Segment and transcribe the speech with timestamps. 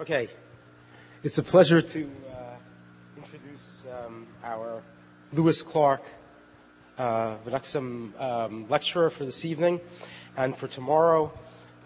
[0.00, 0.26] Okay.
[1.22, 2.56] It's a pleasure to uh,
[3.16, 4.82] introduce um, our
[5.32, 6.02] Louis Clark
[6.98, 7.36] uh,
[8.18, 9.80] um, lecturer for this evening.
[10.36, 11.32] And for tomorrow,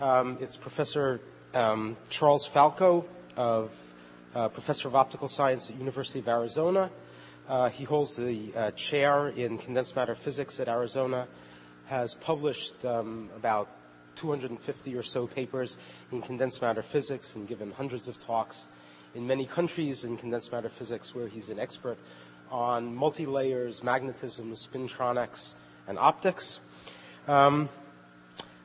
[0.01, 1.21] um, it's Professor
[1.53, 3.05] um, Charles Falco,
[3.37, 3.73] of,
[4.35, 6.91] uh, Professor of Optical Science at University of Arizona.
[7.47, 11.29] Uh, he holds the uh, chair in condensed matter physics at Arizona,
[11.89, 13.69] has published um, about
[14.19, 15.79] 250 or so papers
[16.13, 18.69] in condensed matter physics and given hundreds of talks
[19.15, 21.99] in many countries in condensed matter physics where he's an expert
[22.51, 25.55] on multi-layers, magnetism, spintronics,
[25.87, 26.61] and optics.
[27.27, 27.69] Um,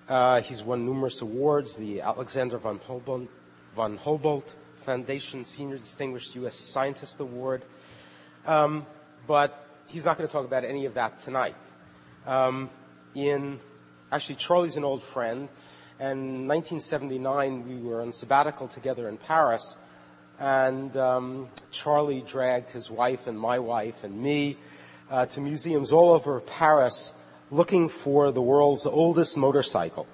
[0.08, 3.30] uh, he's won numerous awards, the Alexander von Humboldt,
[3.76, 6.55] von Humboldt Foundation Senior Distinguished U.S.
[6.55, 7.63] Scientist Award.
[8.46, 8.85] Um,
[9.27, 11.55] but he's not going to talk about any of that tonight.
[12.26, 12.70] Um,
[13.16, 13.60] in
[14.13, 15.49] Actually, Charlie's an old friend.
[15.99, 19.76] And 1979, we were on sabbatical together in Paris.
[20.40, 24.57] And um, Charlie dragged his wife and my wife and me
[25.10, 27.18] uh, to museums all over Paris
[27.49, 30.05] looking for the world's oldest motorcycle.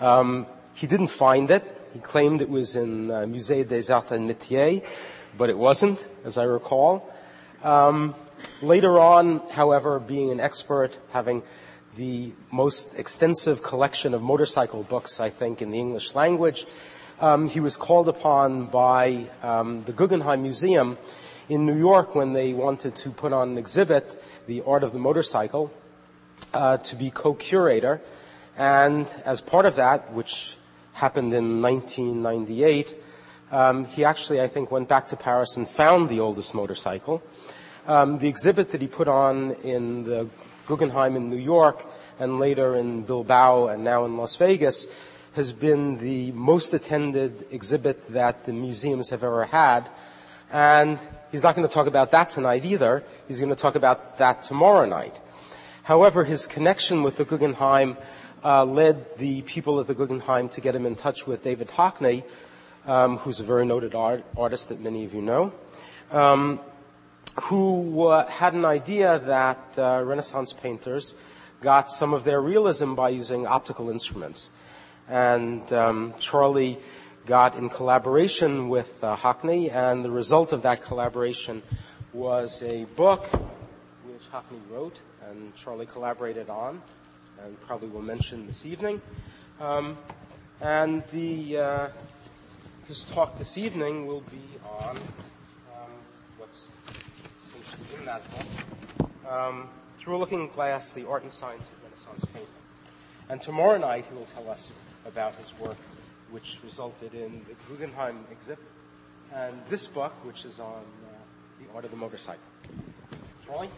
[0.00, 1.62] Um, he didn't find it.
[1.92, 4.82] He claimed it was in uh, Musée des Arts et Métiers,
[5.36, 7.12] but it wasn't, as I recall.
[7.62, 8.14] Um,
[8.62, 11.42] later on, however, being an expert, having
[11.96, 16.66] the most extensive collection of motorcycle books, I think, in the English language.
[17.20, 20.98] Um, he was called upon by um, the Guggenheim Museum
[21.48, 24.98] in New York when they wanted to put on an exhibit, The Art of the
[24.98, 25.72] Motorcycle,
[26.52, 28.02] uh, to be co-curator.
[28.58, 30.56] And as part of that, which
[30.92, 32.94] happened in 1998,
[33.52, 37.22] um, he actually, I think, went back to Paris and found the oldest motorcycle.
[37.86, 40.28] Um, the exhibit that he put on in the
[40.66, 41.84] Guggenheim in New York
[42.18, 44.86] and later in Bilbao and now in Las Vegas
[45.34, 49.88] has been the most attended exhibit that the museums have ever had.
[50.50, 50.98] And
[51.30, 53.04] he's not going to talk about that tonight either.
[53.28, 55.20] He's going to talk about that tomorrow night.
[55.82, 57.96] However, his connection with the Guggenheim
[58.42, 62.24] uh, led the people at the Guggenheim to get him in touch with David Hockney,
[62.86, 65.52] um, who's a very noted art, artist that many of you know.
[66.10, 66.60] Um,
[67.42, 71.14] who uh, had an idea that uh, Renaissance painters
[71.60, 74.50] got some of their realism by using optical instruments.
[75.08, 76.78] And um, Charlie
[77.26, 81.62] got in collaboration with uh, Hockney, and the result of that collaboration
[82.12, 83.24] was a book
[84.04, 84.96] which Hockney wrote
[85.28, 86.80] and Charlie collaborated on,
[87.44, 89.00] and probably will mention this evening.
[89.60, 89.96] Um,
[90.60, 91.88] and the uh,
[92.88, 94.42] this talk this evening will be
[94.80, 94.96] on
[99.28, 99.68] um,
[99.98, 102.48] Through a Looking Glass, The Art and Science of Renaissance Painting.
[103.28, 104.72] And tomorrow night he will tell us
[105.06, 105.76] about his work,
[106.30, 108.64] which resulted in the Guggenheim exhibit,
[109.34, 111.08] and this book, which is on uh,
[111.60, 112.42] the art of the motorcycle.
[113.46, 113.70] Charlie?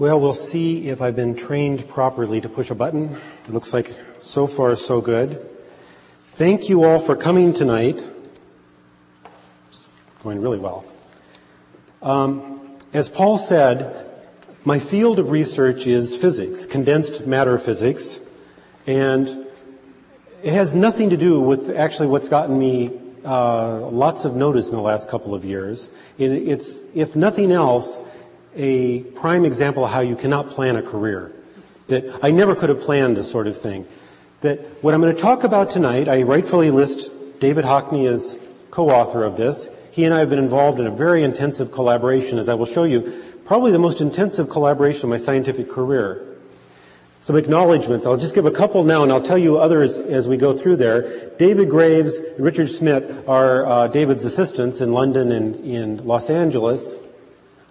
[0.00, 3.18] Well, we'll see if I've been trained properly to push a button.
[3.46, 5.46] It looks like so far so good.
[6.28, 8.10] Thank you all for coming tonight.
[9.68, 10.86] It's going really well.
[12.00, 14.10] Um, as Paul said,
[14.64, 18.20] my field of research is physics, condensed matter physics,
[18.86, 19.28] and
[20.42, 24.76] it has nothing to do with actually what's gotten me uh, lots of notice in
[24.76, 25.90] the last couple of years.
[26.16, 27.98] It, it's, if nothing else,
[28.56, 31.32] a prime example of how you cannot plan a career.
[31.88, 33.86] That I never could have planned this sort of thing.
[34.42, 38.38] That what I'm going to talk about tonight, I rightfully list David Hockney as
[38.70, 39.68] co-author of this.
[39.90, 42.84] He and I have been involved in a very intensive collaboration, as I will show
[42.84, 43.12] you,
[43.44, 46.26] probably the most intensive collaboration of my scientific career.
[47.22, 48.06] Some acknowledgments.
[48.06, 50.76] I'll just give a couple now, and I'll tell you others as we go through
[50.76, 51.28] there.
[51.36, 56.94] David Graves and Richard Schmidt are uh, David's assistants in London and in Los Angeles.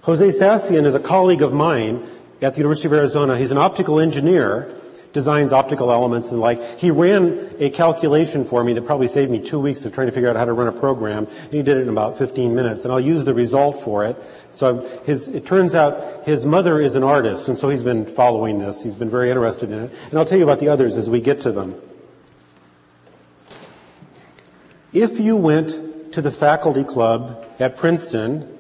[0.04, 2.08] Jose Sasian is a colleague of mine
[2.42, 3.38] at the University of Arizona.
[3.38, 4.74] He's an optical engineer,
[5.12, 6.80] designs optical elements and like.
[6.80, 10.14] He ran a calculation for me that probably saved me two weeks of trying to
[10.14, 11.28] figure out how to run a program.
[11.28, 14.16] And he did it in about 15 minutes, and I'll use the result for it.
[14.54, 18.60] So his, it turns out his mother is an artist, and so he's been following
[18.60, 18.82] this.
[18.82, 19.92] He's been very interested in it.
[20.12, 21.76] And I'll tell you about the others as we get to them.
[24.94, 28.59] If you went to the faculty club at Princeton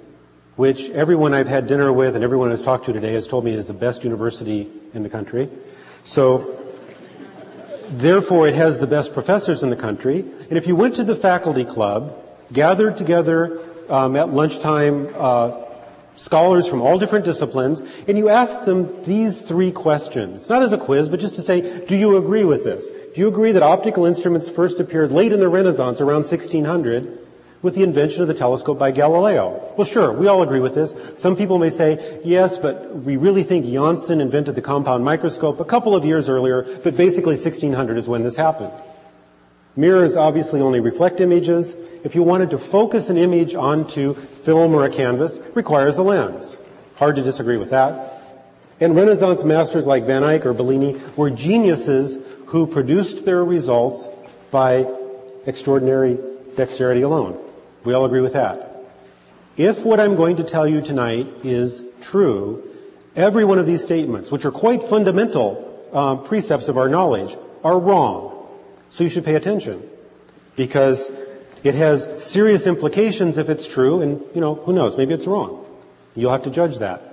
[0.59, 3.53] which everyone I've had dinner with and everyone I've talked to today has told me
[3.53, 5.47] is the best university in the country.
[6.03, 6.53] So,
[7.87, 10.19] therefore it has the best professors in the country.
[10.19, 12.13] And if you went to the faculty club,
[12.51, 15.63] gathered together um, at lunchtime uh,
[16.17, 20.77] scholars from all different disciplines, and you ask them these three questions, not as a
[20.77, 22.89] quiz, but just to say, do you agree with this?
[22.89, 27.28] Do you agree that optical instruments first appeared late in the Renaissance, around 1600,
[27.61, 29.73] with the invention of the telescope by Galileo?
[29.77, 30.95] Well, sure, we all agree with this.
[31.15, 35.65] Some people may say, yes, but we really think Janssen invented the compound microscope a
[35.65, 38.71] couple of years earlier, but basically 1600 is when this happened.
[39.75, 41.75] Mirrors obviously only reflect images.
[42.03, 46.57] If you wanted to focus an image onto film or a canvas, requires a lens.
[46.95, 48.21] Hard to disagree with that.
[48.81, 52.17] And Renaissance masters like Van Eyck or Bellini were geniuses
[52.47, 54.07] who produced their results
[54.51, 54.85] by
[55.45, 56.17] extraordinary
[56.55, 57.37] dexterity alone.
[57.83, 58.65] We all agree with that.
[59.57, 62.73] If what I'm going to tell you tonight is true,
[63.15, 67.79] every one of these statements, which are quite fundamental uh, precepts of our knowledge, are
[67.79, 68.47] wrong.
[68.89, 69.87] So you should pay attention
[70.55, 71.11] because
[71.63, 75.65] it has serious implications if it's true and, you know, who knows, maybe it's wrong.
[76.15, 77.08] You'll have to judge that.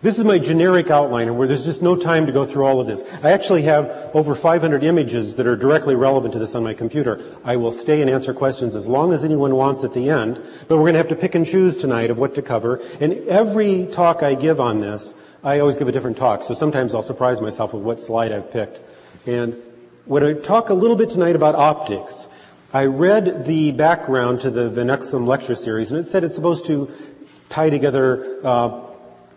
[0.00, 2.86] This is my generic outline where there's just no time to go through all of
[2.86, 3.02] this.
[3.22, 7.20] I actually have over 500 images that are directly relevant to this on my computer.
[7.44, 10.76] I will stay and answer questions as long as anyone wants at the end, but
[10.76, 12.80] we're going to have to pick and choose tonight of what to cover.
[13.00, 16.94] And every talk I give on this, I always give a different talk, so sometimes
[16.94, 18.80] I'll surprise myself with what slide I've picked.
[19.26, 19.60] And
[20.04, 22.28] when I talk a little bit tonight about optics,
[22.72, 26.90] I read the background to the Vanuxem lecture series, and it said it's supposed to
[27.48, 28.87] tie together uh,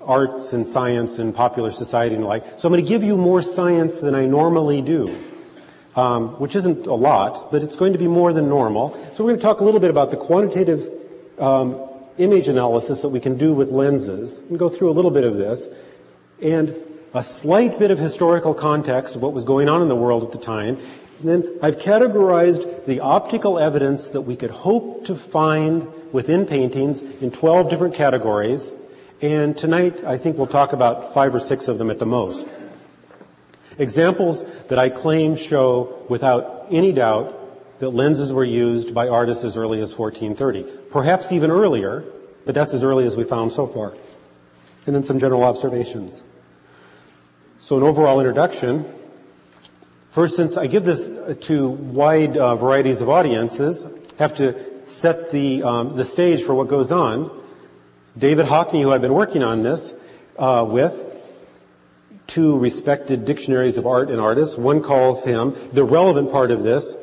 [0.06, 2.44] arts and science and popular society and the like.
[2.60, 5.18] So I'm going to give you more science than I normally do,
[5.96, 8.94] um, which isn't a lot, but it's going to be more than normal.
[9.14, 10.90] So we're going to talk a little bit about the quantitative
[11.40, 15.24] um, image analysis that we can do with lenses, and go through a little bit
[15.24, 15.68] of this.
[16.42, 16.76] And
[17.14, 20.32] a slight bit of historical context of what was going on in the world at
[20.32, 20.78] the time.
[21.20, 27.02] And then I've categorized the optical evidence that we could hope to find within paintings
[27.02, 28.74] in 12 different categories.
[29.22, 32.48] And tonight, I think we'll talk about five or six of them at the most.
[33.78, 39.58] Examples that I claim show without any doubt that lenses were used by artists as
[39.58, 40.64] early as 1430.
[40.90, 42.04] Perhaps even earlier,
[42.46, 43.94] but that's as early as we found so far.
[44.88, 46.24] And then some general observations.
[47.60, 48.92] So an overall introduction.
[50.10, 51.12] First, since I give this
[51.46, 53.86] to wide uh, varieties of audiences,
[54.18, 57.41] have to set the um, the stage for what goes on.
[58.18, 59.94] David Hockney, who I've been working on this
[60.38, 61.08] uh, with,
[62.28, 64.58] two respected dictionaries of art and artists.
[64.58, 66.98] One calls him the relevant part of this,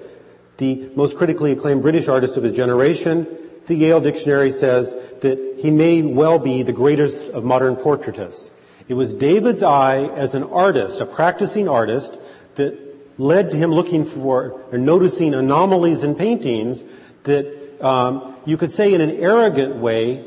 [0.58, 3.26] the most critically acclaimed British artist of his generation.
[3.66, 8.50] The Yale Dictionary says that he may well be the greatest of modern portraitists.
[8.88, 12.18] It was David's eye as an artist, a practicing artist,
[12.54, 12.76] that
[13.18, 16.84] led to him looking for or noticing anomalies in paintings
[17.24, 20.24] that um, you could say in an arrogant way,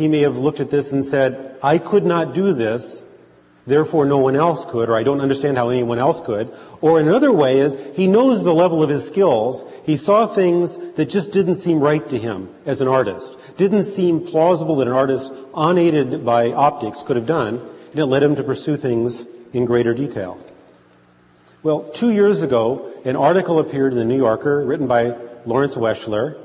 [0.00, 3.02] he may have looked at this and said, I could not do this,
[3.66, 6.50] therefore no one else could, or I don't understand how anyone else could.
[6.80, 9.64] Or another way is, he knows the level of his skills.
[9.84, 13.36] He saw things that just didn't seem right to him as an artist.
[13.58, 17.60] Didn't seem plausible that an artist unaided by optics could have done
[17.90, 20.38] and it led him to pursue things in greater detail.
[21.62, 25.14] Well, two years ago, an article appeared in the New Yorker written by
[25.44, 26.38] Lawrence Weschler,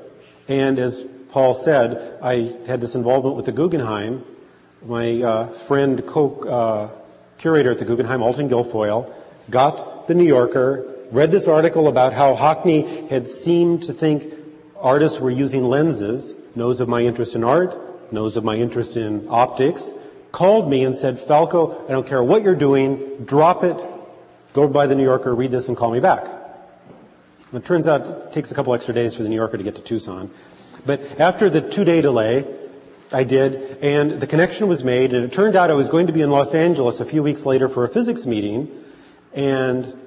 [0.47, 1.05] and as
[1.35, 4.23] Paul said, I had this involvement with the Guggenheim.
[4.85, 9.13] My uh, friend, co-curator uh, at the Guggenheim, Ultan Guilfoyle,
[9.49, 14.33] got the New Yorker, read this article about how Hockney had seemed to think
[14.79, 19.27] artists were using lenses, knows of my interest in art, knows of my interest in
[19.29, 19.91] optics,
[20.31, 23.85] called me and said, Falco, I don't care what you're doing, drop it,
[24.53, 26.29] go by the New Yorker, read this, and call me back.
[27.51, 29.75] it turns out it takes a couple extra days for the New Yorker to get
[29.75, 30.31] to Tucson.
[30.85, 32.45] But after the two day delay,
[33.11, 36.13] I did, and the connection was made, and it turned out I was going to
[36.13, 38.69] be in Los Angeles a few weeks later for a physics meeting,
[39.33, 39.97] and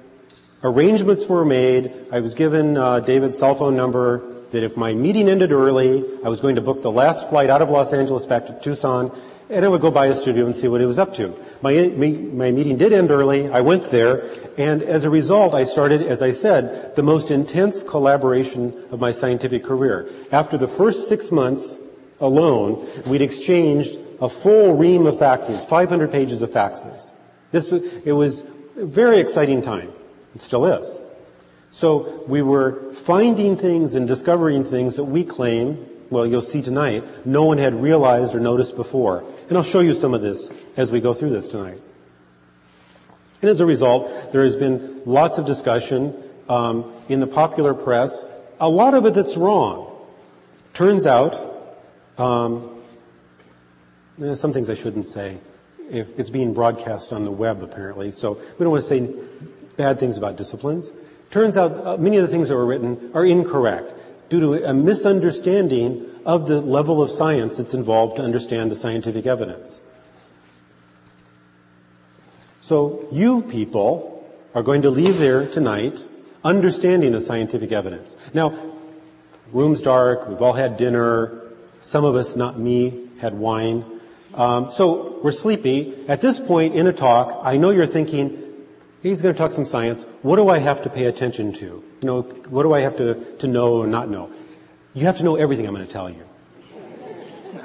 [0.63, 1.91] arrangements were made.
[2.11, 4.21] I was given uh, David's cell phone number
[4.51, 7.61] that if my meeting ended early, I was going to book the last flight out
[7.61, 9.17] of Los Angeles back to Tucson,
[9.49, 11.35] and I would go by his studio and see what he was up to.
[11.61, 13.49] My, my meeting did end early.
[13.49, 17.81] I went there, and as a result, I started, as I said, the most intense
[17.81, 20.07] collaboration of my scientific career.
[20.31, 21.77] After the first six months
[22.19, 27.13] alone, we'd exchanged a full ream of faxes, 500 pages of faxes.
[27.51, 28.43] This, it was
[28.77, 29.91] a very exciting time.
[30.35, 31.01] It still is.
[31.71, 37.25] So we were finding things and discovering things that we claim well, you'll see tonight,
[37.25, 39.23] no one had realized or noticed before.
[39.49, 41.81] And I'll show you some of this as we go through this tonight.
[43.41, 46.13] And as a result, there has been lots of discussion
[46.47, 48.25] um, in the popular press,
[48.59, 49.95] a lot of it that's wrong.
[50.73, 51.77] Turns out,
[52.17, 52.81] um,
[54.17, 55.37] there's some things I shouldn't say.
[55.89, 59.11] If it's being broadcast on the web, apparently, so we don't want to say
[59.77, 60.93] bad things about disciplines.
[61.31, 63.93] Turns out uh, many of the things that were written are incorrect
[64.29, 69.25] due to a misunderstanding of the level of science that's involved to understand the scientific
[69.25, 69.81] evidence.
[72.61, 76.05] So you people are going to leave there tonight
[76.43, 78.15] understanding the scientific evidence.
[78.31, 78.53] Now,
[79.51, 81.41] room's dark, we've all had dinner,
[81.79, 83.83] some of us, not me, had wine.
[84.35, 85.95] Um, so we're sleepy.
[86.07, 88.67] At this point in a talk, I know you're thinking,
[89.01, 90.03] he's going to talk some science.
[90.21, 91.65] What do I have to pay attention to?
[91.65, 94.29] You know, what do I have to, to know or not know?
[94.99, 96.25] You have to know everything I'm going to tell you.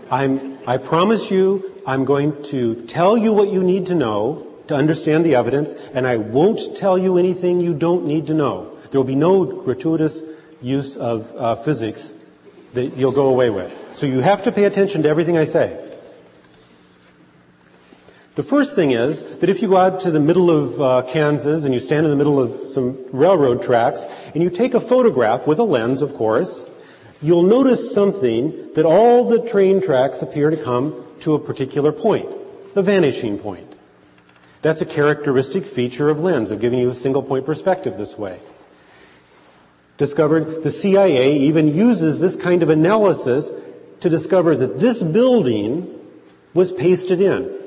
[0.09, 4.77] I'm, I promise you, I'm going to tell you what you need to know to
[4.77, 8.79] understand the evidence, and I won't tell you anything you don't need to know.
[8.93, 10.23] There will be no gratuitous
[10.63, 12.15] use of uh, physics
[12.75, 13.97] that you'll go away with.
[13.97, 15.81] So you have to pay attention to everything I say.
[18.37, 21.65] The first thing is that if you go out to the middle of uh, Kansas
[21.65, 25.49] and you stand in the middle of some railroad tracks and you take a photograph
[25.49, 26.67] with a lens, of course,
[27.23, 32.29] you'll notice something that all the train tracks appear to come to a particular point,
[32.75, 33.77] the vanishing point.
[34.63, 38.41] That's a characteristic feature of lens, of giving you a single point perspective this way.
[39.99, 43.53] Discovered the CIA even uses this kind of analysis
[44.01, 46.01] to discover that this building
[46.53, 47.64] was pasted in.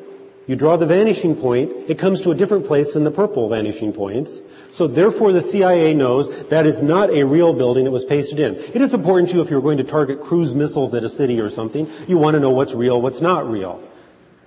[0.47, 3.91] You draw the vanishing point, it comes to a different place than the purple vanishing
[3.91, 4.41] points.
[4.71, 8.55] So therefore the CIA knows that is not a real building that was pasted in.
[8.55, 11.41] It is important to you if you're going to target cruise missiles at a city
[11.41, 13.83] or something, you want to know what's real, what's not real.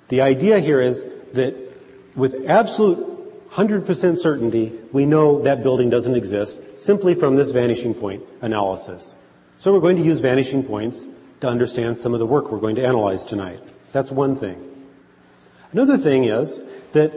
[0.08, 1.04] The idea here is
[1.34, 1.54] that
[2.16, 8.22] with absolute 100% certainty, we know that building doesn't exist simply from this vanishing point
[8.40, 9.16] analysis.
[9.58, 11.06] So we're going to use vanishing points
[11.42, 13.60] to understand some of the work we're going to analyze tonight.
[13.92, 14.69] That's one thing.
[15.72, 16.60] Another thing is
[16.92, 17.12] that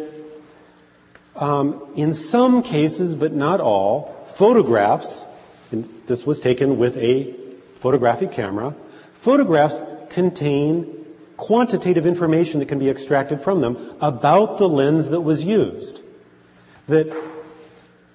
[1.36, 5.25] um, in some cases, but not all, photographs,
[5.72, 7.33] and this was taken with a
[7.75, 8.75] photographic camera,
[9.15, 11.05] photographs contain
[11.38, 16.01] quantitative information that can be extracted from them about the lens that was used.
[16.88, 17.07] That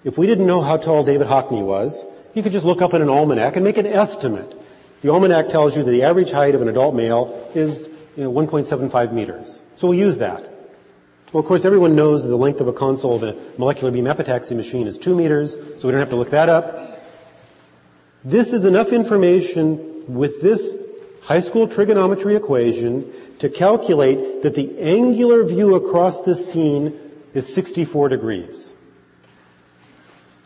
[0.05, 2.05] if we didn't know how tall David Hockney was,
[2.35, 4.55] you could just look up in an almanac and make an estimate.
[5.03, 8.33] The almanac tells you that the average height of an adult male is you know,
[8.33, 9.63] 1.75 meters.
[9.77, 10.43] So we'll use that.
[11.33, 14.57] Well, of course, everyone knows the length of a console of a molecular beam epitaxy
[14.57, 17.01] machine is two meters, so we don't have to look that up.
[18.25, 20.75] This is enough information with this
[21.23, 23.09] high school trigonometry equation
[23.39, 26.99] to calculate that the angular view across the scene
[27.35, 28.75] is 64 degrees.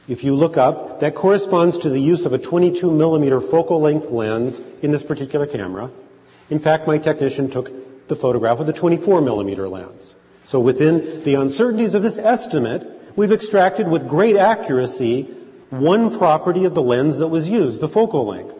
[0.09, 4.11] If you look up, that corresponds to the use of a 22 millimeter focal length
[4.11, 5.91] lens in this particular camera.
[6.51, 7.71] In fact, my technician took
[8.09, 10.15] the photograph with a 24 millimeter lens.
[10.45, 15.35] So within the uncertainties of this estimate, we've extracted with great accuracy
[15.71, 18.55] one property of the lens that was used, the focal length.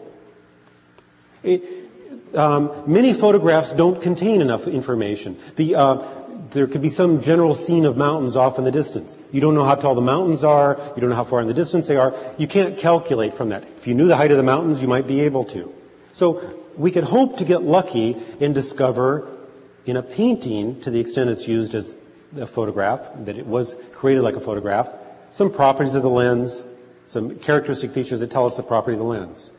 [1.43, 1.63] It,
[2.35, 5.37] um, many photographs don't contain enough information.
[5.55, 6.07] The, uh,
[6.49, 9.19] there could be some general scene of mountains off in the distance.
[9.31, 10.79] You don't know how tall the mountains are.
[10.95, 12.15] You don't know how far in the distance they are.
[12.37, 13.63] You can't calculate from that.
[13.77, 15.71] If you knew the height of the mountains, you might be able to.
[16.11, 19.29] So we could hope to get lucky and discover
[19.85, 21.97] in a painting, to the extent it's used as
[22.39, 24.89] a photograph, that it was created like a photograph,
[25.29, 26.63] some properties of the lens,
[27.05, 29.51] some characteristic features that tell us the property of the lens.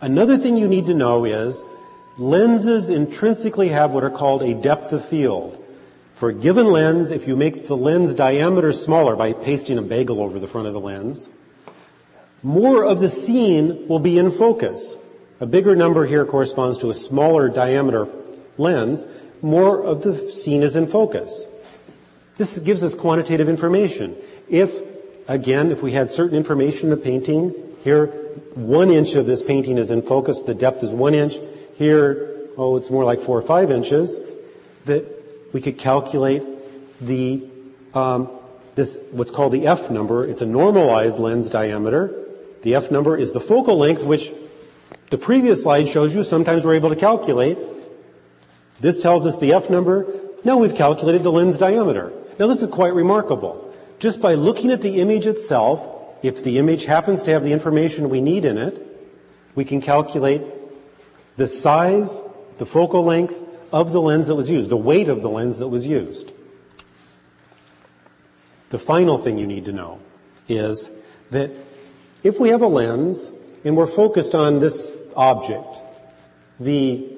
[0.00, 1.64] Another thing you need to know is
[2.18, 5.58] lenses intrinsically have what are called a depth of field.
[6.14, 10.20] For a given lens, if you make the lens diameter smaller by pasting a bagel
[10.20, 11.30] over the front of the lens,
[12.42, 14.96] more of the scene will be in focus.
[15.42, 18.06] A bigger number here corresponds to a smaller diameter
[18.58, 19.08] lens.
[19.42, 21.48] More of the scene is in focus.
[22.36, 24.14] This gives us quantitative information.
[24.48, 24.72] If,
[25.26, 28.06] again, if we had certain information in a painting, here,
[28.54, 31.40] one inch of this painting is in focus, the depth is one inch.
[31.74, 34.20] Here, oh, it's more like four or five inches,
[34.84, 35.04] that
[35.52, 36.44] we could calculate
[37.00, 37.42] the,
[37.94, 38.30] um,
[38.76, 40.24] this, what's called the F number.
[40.24, 42.14] It's a normalized lens diameter.
[42.62, 44.32] The F number is the focal length, which
[45.12, 47.58] the previous slide shows you sometimes we're able to calculate.
[48.80, 50.06] This tells us the F number.
[50.42, 52.10] Now we've calculated the lens diameter.
[52.38, 53.74] Now this is quite remarkable.
[53.98, 55.86] Just by looking at the image itself,
[56.22, 58.80] if the image happens to have the information we need in it,
[59.54, 60.40] we can calculate
[61.36, 62.22] the size,
[62.56, 63.38] the focal length
[63.70, 66.32] of the lens that was used, the weight of the lens that was used.
[68.70, 70.00] The final thing you need to know
[70.48, 70.90] is
[71.30, 71.50] that
[72.22, 73.30] if we have a lens
[73.62, 75.82] and we're focused on this object.
[76.60, 77.08] the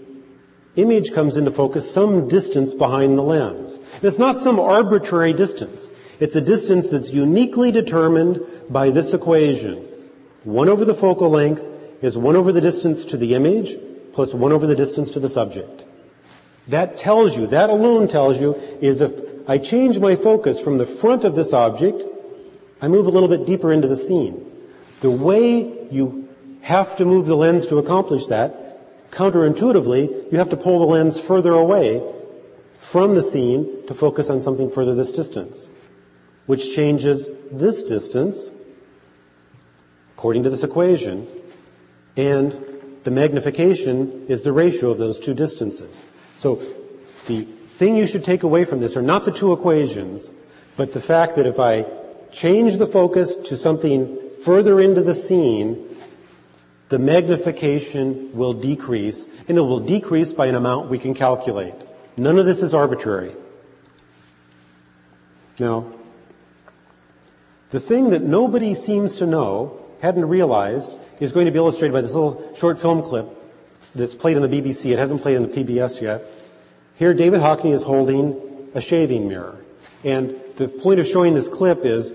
[0.77, 3.79] image comes into focus some distance behind the lens.
[3.97, 5.91] And it's not some arbitrary distance.
[6.21, 9.87] It's a distance that's uniquely determined by this equation.
[10.45, 11.65] 1 over the focal length
[12.03, 13.79] is 1 over the distance to the image
[14.13, 15.85] plus 1 over the distance to the subject.
[16.69, 19.13] That tells you, that alone tells you, is if
[19.49, 22.03] I change my focus from the front of this object,
[22.81, 24.51] I move a little bit deeper into the scene.
[25.01, 26.24] The way you
[26.65, 31.21] have to move the lens to accomplish that, counterintuitively, you have to pull the lens
[31.21, 32.03] further away
[32.79, 35.69] from the scene to focus on something further this distance,
[36.47, 38.51] which changes this distance
[40.17, 41.27] according to this equation,
[42.17, 42.59] and
[43.03, 46.03] the magnification is the ratio of those two distances.
[46.37, 46.63] So
[47.27, 50.31] the thing you should take away from this are not the two equations,
[50.79, 51.85] but the fact that if I
[52.33, 55.91] change the focus to something further into the scene,
[56.95, 61.75] the magnification will decrease, and it will decrease by an amount we can calculate.
[62.17, 63.35] None of this is arbitrary.
[65.59, 65.91] Now,
[67.71, 72.01] the thing that nobody seems to know, hadn't realized, is going to be illustrated by
[72.01, 73.27] this little short film clip
[73.97, 74.93] that's played on the BBC.
[74.93, 76.23] It hasn't played on the PBS yet.
[76.95, 79.57] Here, David Hockney is holding a shaving mirror.
[80.05, 82.13] And the point of showing this clip is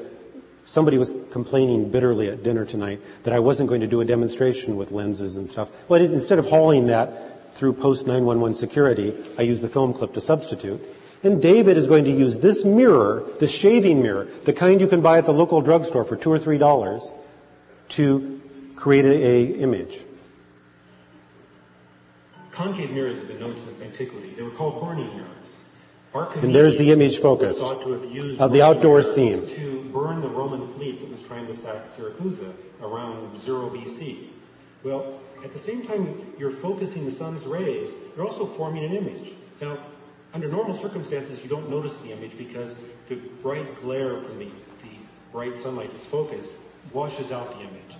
[0.69, 4.77] somebody was complaining bitterly at dinner tonight that I wasn't going to do a demonstration
[4.77, 5.69] with lenses and stuff.
[5.87, 10.21] But instead of hauling that through post 911 security, I used the film clip to
[10.21, 10.79] substitute.
[11.23, 15.01] And David is going to use this mirror, the shaving mirror, the kind you can
[15.01, 17.11] buy at the local drugstore for two or three dollars,
[17.89, 18.39] to
[18.75, 20.03] create a, a image.
[22.51, 24.33] Concave mirrors have been known since antiquity.
[24.37, 25.57] They were called burning mirrors.
[26.43, 29.78] And there's the image focused of the outdoor scene.
[29.91, 32.39] Burn the Roman fleet that was trying to sack Syracuse
[32.81, 34.27] around 0 BC.
[34.83, 39.33] Well, at the same time you're focusing the sun's rays, you're also forming an image.
[39.61, 39.77] Now,
[40.33, 42.75] under normal circumstances, you don't notice the image because
[43.07, 44.95] the bright glare from the, the
[45.31, 46.51] bright sunlight that's focused
[46.93, 47.97] washes out the image.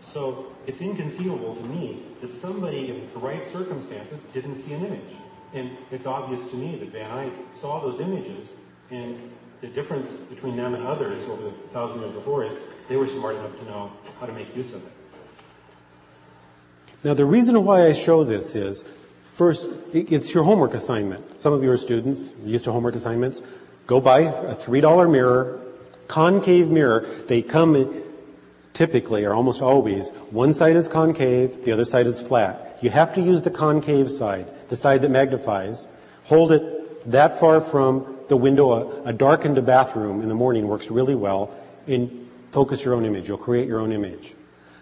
[0.00, 5.16] So it's inconceivable to me that somebody in the right circumstances didn't see an image.
[5.52, 8.48] And it's obvious to me that Van Eyck saw those images,
[8.90, 9.18] and
[9.60, 12.54] the difference between them and others over the thousand years before is
[12.88, 14.92] they were smart enough to know how to make use of it.
[17.04, 18.84] Now, the reason why I show this is
[19.34, 21.38] first, it's your homework assignment.
[21.38, 23.42] Some of you are students, used to homework assignments.
[23.86, 25.60] Go buy a $3 mirror,
[26.08, 27.06] concave mirror.
[27.26, 28.02] They come
[28.72, 32.78] typically or almost always, one side is concave, the other side is flat.
[32.80, 35.88] You have to use the concave side, the side that magnifies.
[36.24, 38.72] Hold it that far from the window.
[39.04, 41.54] A, a darkened bathroom in the morning works really well.
[41.86, 43.28] And focus your own image.
[43.28, 44.34] You'll create your own image.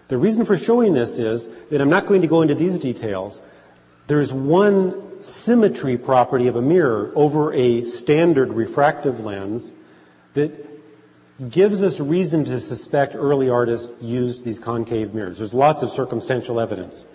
[0.08, 3.42] The reason for showing this is that I'm not going to go into these details.
[4.06, 9.72] There's one symmetry property of a mirror over a standard refractive lens
[10.34, 10.66] that
[11.50, 15.38] gives us reason to suspect early artists used these concave mirrors.
[15.38, 17.06] There's lots of circumstantial evidence.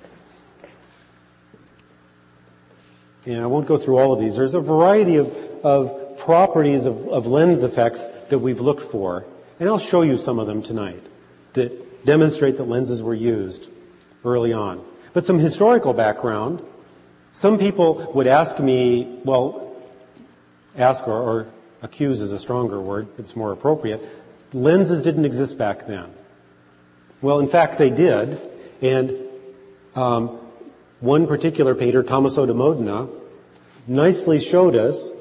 [3.26, 4.36] And I won't go through all of these.
[4.36, 9.26] There's a variety of, of properties of, of lens effects that we've looked for.
[9.60, 11.04] And I'll show you some of them tonight
[11.54, 13.70] that demonstrate that lenses were used
[14.26, 14.84] early on.
[15.14, 16.62] But some historical background.
[17.34, 19.76] Some people would ask me, well,
[20.76, 21.48] ask or, or
[21.82, 24.02] accuse is a stronger word, it's more appropriate.
[24.54, 26.12] Lenses didn't exist back then.
[27.22, 28.40] Well, in fact, they did.
[28.82, 29.18] And
[29.96, 30.40] um,
[31.00, 33.08] one particular painter, Tommaso da Modena,
[33.88, 35.12] nicely showed us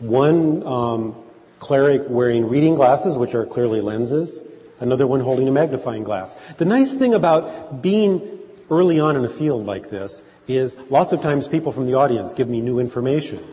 [0.00, 1.14] one um,
[1.58, 4.40] cleric wearing reading glasses, which are clearly lenses,
[4.80, 6.36] another one holding a magnifying glass.
[6.56, 8.38] The nice thing about being
[8.70, 12.34] early on in a field like this is lots of times people from the audience
[12.34, 13.44] give me new information.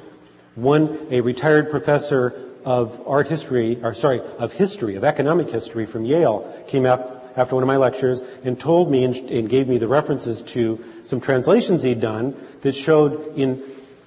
[0.55, 2.33] One, a retired professor
[2.65, 7.55] of art history, or sorry, of history, of economic history from Yale came up after
[7.55, 11.21] one of my lectures and told me and, and gave me the references to some
[11.21, 13.57] translations he'd done that showed in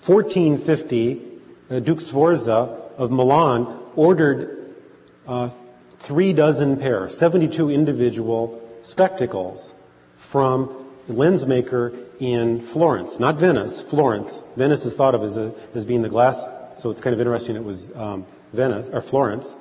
[0.05, 1.29] 1450, uh,
[1.78, 4.74] Duke Sforza of Milan ordered
[5.26, 5.50] uh,
[5.98, 9.74] three dozen pair, 72 individual spectacles
[10.16, 10.68] from
[11.09, 14.42] a lens maker in Florence, not Venice, Florence.
[14.56, 17.54] Venice is thought of as, a, as being the glass, so it's kind of interesting
[17.54, 19.56] it was um, Venice or Florence.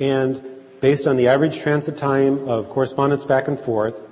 [0.00, 0.42] And
[0.80, 4.02] based on the average transit time of correspondence back and forth,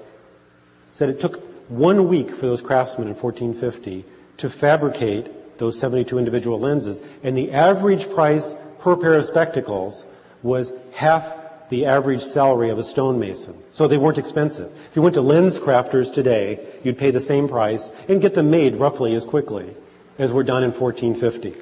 [0.92, 4.04] said it took one week for those craftsmen in 1450
[4.38, 10.06] to fabricate those 72 individual lenses, and the average price per pair of spectacles
[10.42, 11.36] was half
[11.68, 13.54] the average salary of a stonemason.
[13.70, 14.70] So they weren't expensive.
[14.90, 18.76] If you went to LensCrafters today, you'd pay the same price and get them made
[18.76, 19.74] roughly as quickly
[20.18, 21.54] as were done in 1450.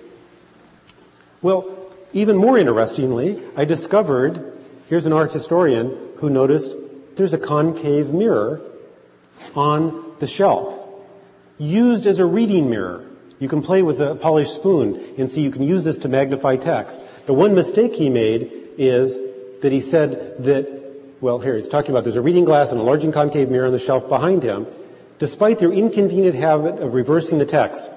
[1.43, 1.77] Well,
[2.13, 4.53] even more interestingly, I discovered,
[4.89, 6.77] here's an art historian who noticed
[7.17, 8.61] there's a concave mirror
[9.55, 10.79] on the shelf,
[11.59, 13.05] used as a reading mirror.
[13.41, 16.57] You can play with a polished spoon and see you can use this to magnify
[16.57, 17.01] text.
[17.27, 19.19] The one mistake he made is
[19.61, 20.69] that he said that,
[21.21, 23.67] well, here he's talking about there's a reading glass and a large and concave mirror
[23.67, 24.67] on the shelf behind him.
[25.19, 27.93] Despite their inconvenient habit of reversing the text,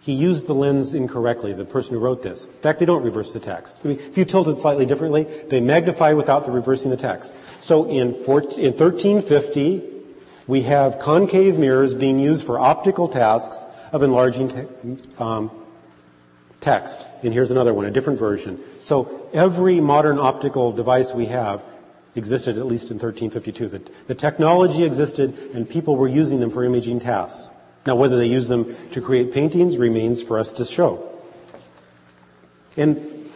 [0.00, 2.44] he used the lens incorrectly, the person who wrote this.
[2.44, 3.78] In fact, they don't reverse the text.
[3.82, 7.32] I mean, if you tilt it slightly differently, they magnify without the reversing the text.
[7.60, 9.82] So in, 14, in 1350,
[10.46, 15.52] we have concave mirrors being used for optical tasks of enlarging te- um,
[16.60, 16.98] text.
[17.22, 18.58] And here's another one, a different version.
[18.80, 21.62] So every modern optical device we have
[22.16, 23.68] existed at least in 1352.
[23.68, 27.50] The, the technology existed and people were using them for imaging tasks.
[27.86, 31.16] Now, whether they use them to create paintings remains for us to show.
[32.76, 33.30] And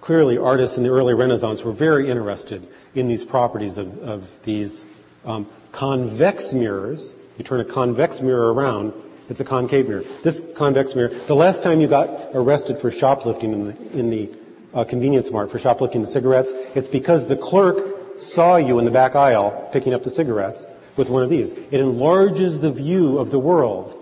[0.00, 4.86] clearly, artists in the early Renaissance were very interested in these properties of, of these
[5.24, 7.14] um, convex mirrors.
[7.38, 8.92] You turn a convex mirror around,
[9.28, 10.04] it's a concave mirror.
[10.22, 14.30] This convex mirror, the last time you got arrested for shoplifting in the, in the
[14.74, 18.90] uh, convenience mart for shoplifting the cigarettes, it's because the clerk saw you in the
[18.90, 21.52] back aisle picking up the cigarettes with one of these.
[21.52, 24.00] It enlarges the view of the world.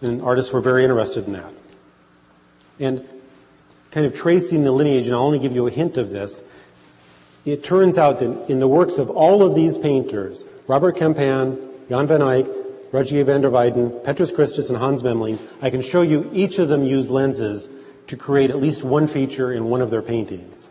[0.00, 1.52] And artists were very interested in that.
[2.78, 3.08] And
[3.90, 6.42] kind of tracing the lineage, and I'll only give you a hint of this,
[7.44, 12.06] it turns out that in the works of all of these painters, Robert Campin, Jan
[12.06, 12.46] van Eyck,
[12.90, 16.68] Rogier van der Weyden, Petrus Christus, and Hans Memling, I can show you each of
[16.68, 17.68] them use lenses
[18.06, 20.70] to create at least one feature in one of their paintings.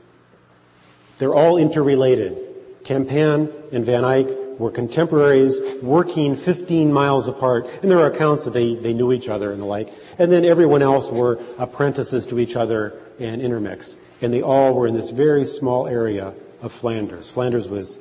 [1.20, 2.38] They're all interrelated.
[2.84, 4.28] Campin and Van Eyck
[4.58, 7.68] were contemporaries working 15 miles apart.
[7.82, 9.94] And there are accounts that they, they knew each other and the like.
[10.18, 13.96] And then everyone else were apprentices to each other and intermixed.
[14.22, 17.30] And they all were in this very small area of Flanders.
[17.30, 18.00] Flanders was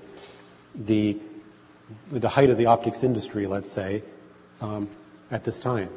[0.74, 1.18] the,
[2.10, 4.02] the height of the optics industry, let's say,
[4.60, 4.88] um,
[5.30, 5.90] at this time.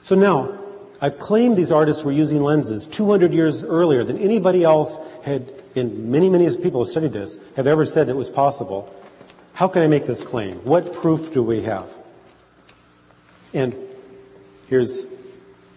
[0.00, 0.58] So now,
[1.00, 6.08] I've claimed these artists were using lenses 200 years earlier than anybody else had, and
[6.08, 8.94] many, many people have studied this, have ever said it was possible.
[9.52, 10.58] How can I make this claim?
[10.64, 11.90] What proof do we have?
[13.52, 13.74] And
[14.68, 15.06] here's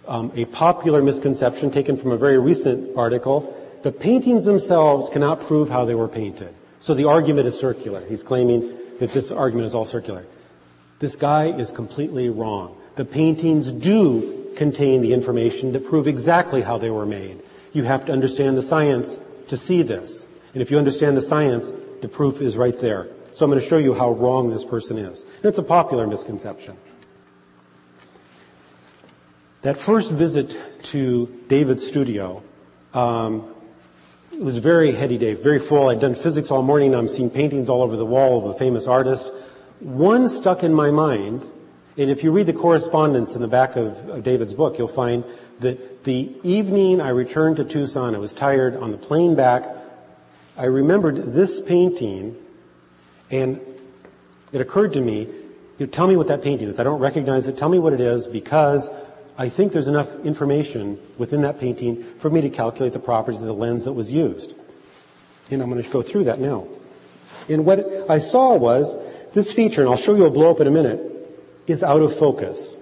[0.07, 3.55] um, a popular misconception taken from a very recent article.
[3.83, 6.53] The paintings themselves cannot prove how they were painted.
[6.79, 8.05] So the argument is circular.
[8.05, 10.25] He's claiming that this argument is all circular.
[10.99, 12.77] This guy is completely wrong.
[12.95, 17.41] The paintings do contain the information that prove exactly how they were made.
[17.71, 20.27] You have to understand the science to see this.
[20.53, 23.07] And if you understand the science, the proof is right there.
[23.31, 25.23] So I'm going to show you how wrong this person is.
[25.37, 26.75] And it's a popular misconception.
[29.61, 32.41] That first visit to David's studio,
[32.93, 33.48] um,
[34.39, 35.89] it was a very heady day, very full.
[35.89, 36.95] I'd done physics all morning.
[36.95, 39.33] I'm seeing paintings all over the wall of a famous artist.
[39.81, 41.45] One stuck in my mind,
[41.97, 45.25] and if you read the correspondence in the back of, of David's book, you'll find
[45.59, 49.67] that the evening I returned to Tucson, I was tired on the plane back.
[50.55, 52.37] I remembered this painting
[53.29, 53.59] and
[54.53, 55.27] it occurred to me,
[55.79, 56.79] you know, tell me what that painting is.
[56.79, 57.57] I don't recognize it.
[57.57, 58.89] Tell me what it is because
[59.39, 63.47] I think there's enough information within that painting for me to calculate the properties of
[63.47, 64.53] the lens that was used.
[65.49, 66.67] And I'm going to go through that now.
[67.47, 68.97] And what I saw was
[69.33, 70.99] this feature, and I'll show you a blow up in a minute,
[71.67, 72.75] is out of focus.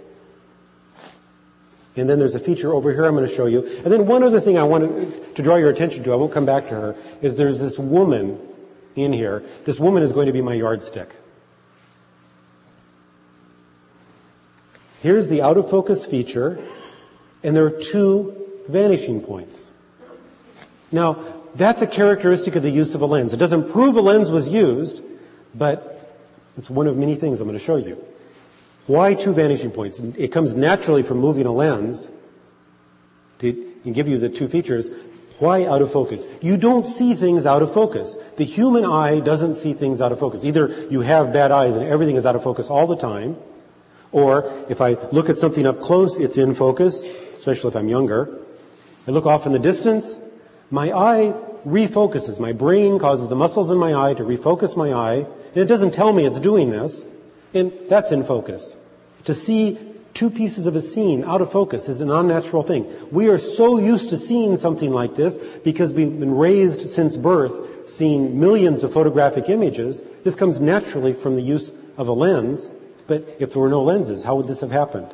[1.96, 3.63] And then there's a feature over here I'm going to show you.
[3.84, 6.48] And then one other thing I wanted to draw your attention to, I won't come
[6.48, 8.39] back to her, is there's this woman
[8.96, 9.43] in here.
[9.65, 11.15] This woman is going to be my yardstick.
[15.08, 16.60] Here's the out of focus feature,
[17.41, 19.74] and there are two vanishing points.
[20.91, 21.24] Now,
[21.56, 23.32] that's a characteristic of the use of a lens.
[23.32, 25.02] It doesn't prove a lens was used,
[25.56, 26.13] but
[26.58, 28.04] it's one of many things I'm going to show you.
[28.86, 29.98] Why two vanishing points?
[30.00, 32.12] It comes naturally from moving a lens
[33.39, 34.89] to give you the two features,
[35.39, 36.28] why out of focus?
[36.41, 38.17] You don't see things out of focus.
[38.36, 40.43] The human eye doesn't see things out of focus.
[40.43, 43.38] Either you have bad eyes and everything is out of focus all the time,
[44.12, 48.39] or if I look at something up close, it's in focus, especially if I'm younger.
[49.08, 50.20] I look off in the distance,
[50.72, 51.34] my eye
[51.65, 52.39] refocuses.
[52.39, 55.93] My brain causes the muscles in my eye to refocus my eye, and it doesn't
[55.93, 57.06] tell me it's doing this,
[57.54, 58.76] and that's in focus.
[59.26, 59.78] To see
[60.13, 62.91] two pieces of a scene out of focus is an unnatural thing.
[63.12, 67.89] We are so used to seeing something like this because we've been raised since birth
[67.89, 70.04] seeing millions of photographic images.
[70.24, 72.70] This comes naturally from the use of a lens,
[73.08, 75.13] but if there were no lenses, how would this have happened?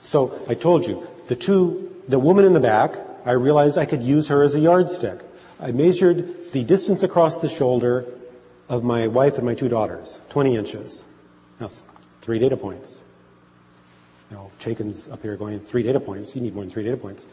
[0.00, 4.02] So I told you, the two, the woman in the back, I realized I could
[4.02, 5.20] use her as a yardstick.
[5.60, 8.06] I measured the distance across the shoulder
[8.68, 11.08] of my wife and my two daughters, 20 inches.
[11.58, 11.68] Now,
[12.20, 13.02] three data points.
[14.30, 16.34] You know, Chaikin's up here going, three data points.
[16.36, 17.26] You need more than three data points.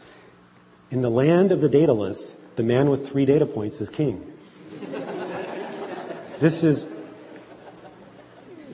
[0.90, 4.32] In the land of the dataless, the man with three data points is king.
[6.40, 6.86] this is,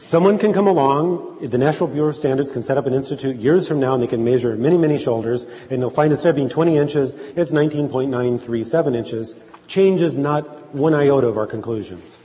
[0.01, 3.69] someone can come along, the National Bureau of Standards can set up an institute years
[3.69, 6.49] from now and they can measure many, many shoulders and they'll find instead of being
[6.49, 9.35] 20 inches, it's 19.937 inches.
[9.67, 12.19] Changes not one iota of our conclusions.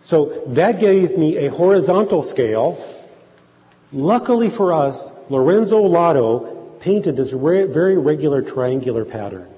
[0.00, 2.84] So that gave me a horizontal scale.
[3.92, 9.48] Luckily for us, Lorenzo Lotto painted this very regular triangular pattern.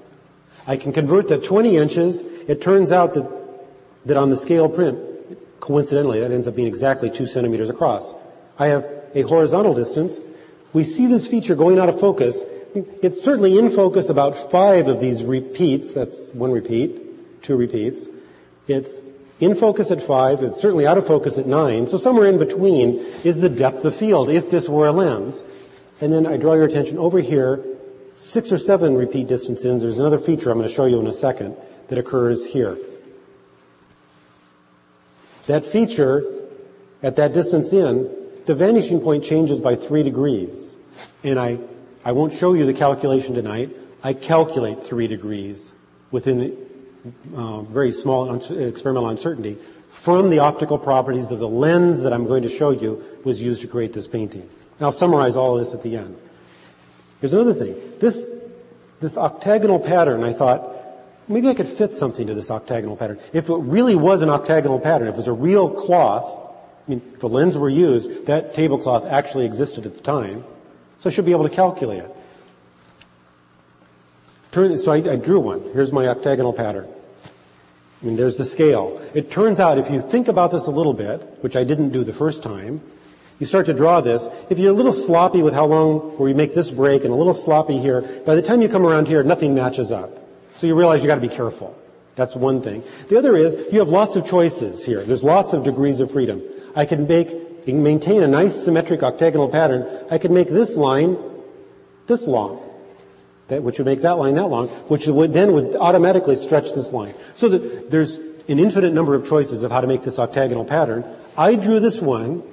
[0.67, 2.21] I can convert that 20 inches.
[2.47, 3.27] It turns out that,
[4.05, 4.99] that on the scale print,
[5.63, 8.13] coincidentally, that ends up being exactly two centimeters across.
[8.59, 10.19] I have a horizontal distance.
[10.73, 12.43] We see this feature going out of focus.
[12.75, 15.93] It's certainly in focus about five of these repeats.
[15.93, 18.09] That's one repeat, two repeats.
[18.67, 19.01] It's
[19.39, 20.43] in focus at five.
[20.43, 21.87] It's certainly out of focus at nine.
[21.87, 25.45] So somewhere in between is the depth of field if this were a lens.
[26.01, 27.63] And then I draw your attention over here,
[28.15, 29.81] six or seven repeat distance ins.
[29.81, 31.55] There's another feature I'm going to show you in a second
[31.87, 32.77] that occurs here.
[35.47, 36.23] That feature
[37.01, 38.09] at that distance in,
[38.45, 40.77] the vanishing point changes by three degrees.
[41.23, 41.59] And I,
[42.03, 43.75] I won't show you the calculation tonight.
[44.03, 45.73] I calculate three degrees
[46.11, 46.57] within
[47.35, 49.57] uh, very small experimental uncertainty
[49.89, 53.61] from the optical properties of the lens that I'm going to show you was used
[53.61, 54.41] to create this painting.
[54.41, 56.17] And I'll summarize all this at the end.
[57.21, 57.75] Here's another thing.
[57.99, 58.27] This,
[58.99, 60.72] this octagonal pattern, I thought,
[61.27, 63.19] maybe I could fit something to this octagonal pattern.
[63.33, 66.41] If it really was an octagonal pattern, if it was a real cloth,
[66.87, 70.43] I mean, if a lens were used, that tablecloth actually existed at the time,
[70.99, 72.15] so I should be able to calculate it.
[74.51, 75.61] Turn, so I, I drew one.
[75.73, 76.87] Here's my octagonal pattern.
[78.01, 79.01] I mean, there's the scale.
[79.13, 82.03] It turns out if you think about this a little bit, which I didn't do
[82.03, 82.81] the first time,
[83.39, 84.27] you start to draw this.
[84.49, 87.15] If you're a little sloppy with how long, where you make this break and a
[87.15, 90.22] little sloppy here, by the time you come around here, nothing matches up.
[90.55, 91.77] So you realize you gotta be careful.
[92.15, 92.83] That's one thing.
[93.09, 95.03] The other is, you have lots of choices here.
[95.03, 96.43] There's lots of degrees of freedom.
[96.75, 100.05] I can make, maintain a nice symmetric octagonal pattern.
[100.11, 101.17] I can make this line
[102.07, 102.61] this long.
[103.47, 106.93] That, which would make that line that long, which would then would automatically stretch this
[106.93, 107.13] line.
[107.33, 111.03] So that there's an infinite number of choices of how to make this octagonal pattern.
[111.35, 112.43] I drew this one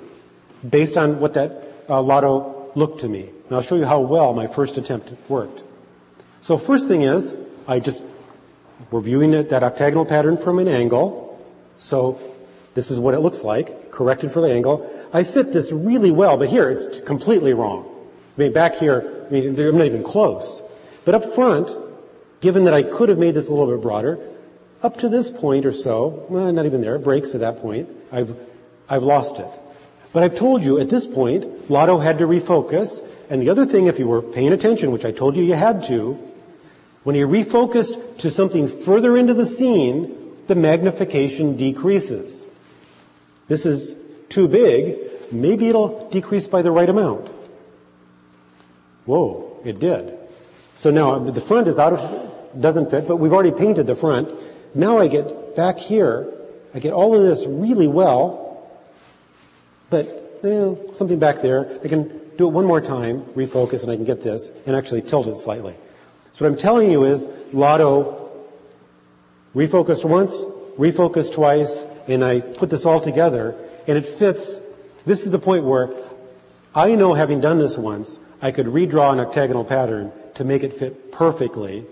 [0.68, 3.28] based on what that uh, Lotto looked to me.
[3.46, 5.64] And I'll show you how well my first attempt worked.
[6.40, 7.34] So first thing is,
[7.70, 8.02] I just,
[8.90, 11.40] we're viewing it, that octagonal pattern from an angle.
[11.78, 12.20] So
[12.74, 14.90] this is what it looks like, corrected for the angle.
[15.12, 17.86] I fit this really well, but here it's completely wrong.
[18.36, 20.64] I mean, back here, I mean, I'm not even close.
[21.04, 21.70] But up front,
[22.40, 24.18] given that I could have made this a little bit broader,
[24.82, 27.88] up to this point or so, well, not even there, it breaks at that point,
[28.10, 28.34] I've,
[28.88, 29.48] I've lost it.
[30.12, 33.06] But I've told you at this point, Lotto had to refocus.
[33.28, 35.84] And the other thing, if you were paying attention, which I told you you had
[35.84, 36.29] to,
[37.02, 42.46] when he refocused to something further into the scene, the magnification decreases.
[43.48, 43.96] This is
[44.28, 44.98] too big.
[45.32, 47.30] Maybe it'll decrease by the right amount.
[49.06, 50.16] Whoa, it did.
[50.76, 54.30] So now the front is out of, doesn't fit, but we've already painted the front.
[54.74, 56.32] Now I get back here,
[56.74, 58.70] I get all of this really well,
[59.88, 63.96] but eh, something back there, I can do it one more time, refocus, and I
[63.96, 65.74] can get this, and actually tilt it slightly.
[66.32, 68.30] So what I'm telling you is, Lotto
[69.54, 70.34] refocused once,
[70.78, 73.54] refocused twice, and I put this all together,
[73.86, 74.58] and it fits.
[75.06, 75.90] This is the point where
[76.74, 80.72] I know having done this once, I could redraw an octagonal pattern to make it
[80.72, 81.84] fit perfectly,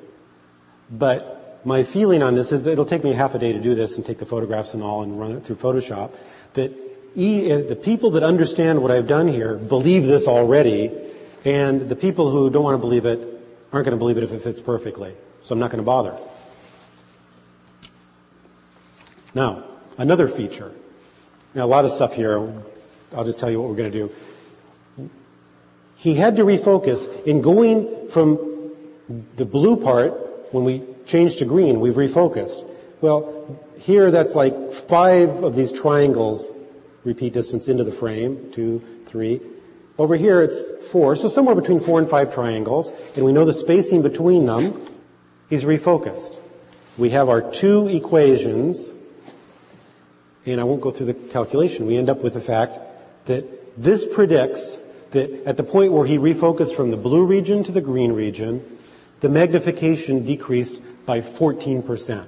[0.90, 3.96] but my feeling on this is it'll take me half a day to do this
[3.96, 6.12] and take the photographs and all and run it through Photoshop,
[6.54, 6.72] that
[7.14, 10.92] the people that understand what I've done here believe this already,
[11.44, 13.37] and the people who don't want to believe it
[13.72, 15.14] aren't going to believe it if it fits perfectly.
[15.42, 16.16] So I'm not going to bother.
[19.34, 19.64] Now,
[19.96, 20.72] another feature.
[21.54, 22.38] Now, a lot of stuff here.
[23.14, 25.10] I'll just tell you what we're going to do.
[25.96, 28.72] He had to refocus in going from
[29.36, 30.12] the blue part
[30.52, 32.68] when we changed to green, we've refocused.
[33.00, 36.52] Well, here that's like five of these triangles
[37.04, 39.40] repeat distance into the frame, two, three.
[39.98, 43.52] Over here it's four, so somewhere between four and five triangles, and we know the
[43.52, 44.86] spacing between them.
[45.50, 46.40] He's refocused.
[46.96, 48.94] We have our two equations,
[50.46, 51.86] and I won't go through the calculation.
[51.86, 52.78] We end up with the fact
[53.26, 54.78] that this predicts
[55.10, 58.78] that at the point where he refocused from the blue region to the green region,
[59.20, 62.26] the magnification decreased by 14%.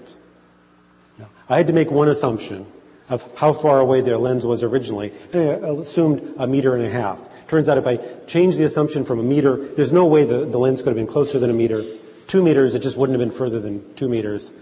[1.48, 2.66] I had to make one assumption
[3.08, 5.12] of how far away their lens was originally.
[5.34, 7.18] I assumed a meter and a half.
[7.50, 7.96] Turns out if I
[8.28, 11.08] change the assumption from a meter, there's no way the, the lens could have been
[11.08, 11.84] closer than a meter.
[12.28, 14.52] Two meters, it just wouldn't have been further than two meters.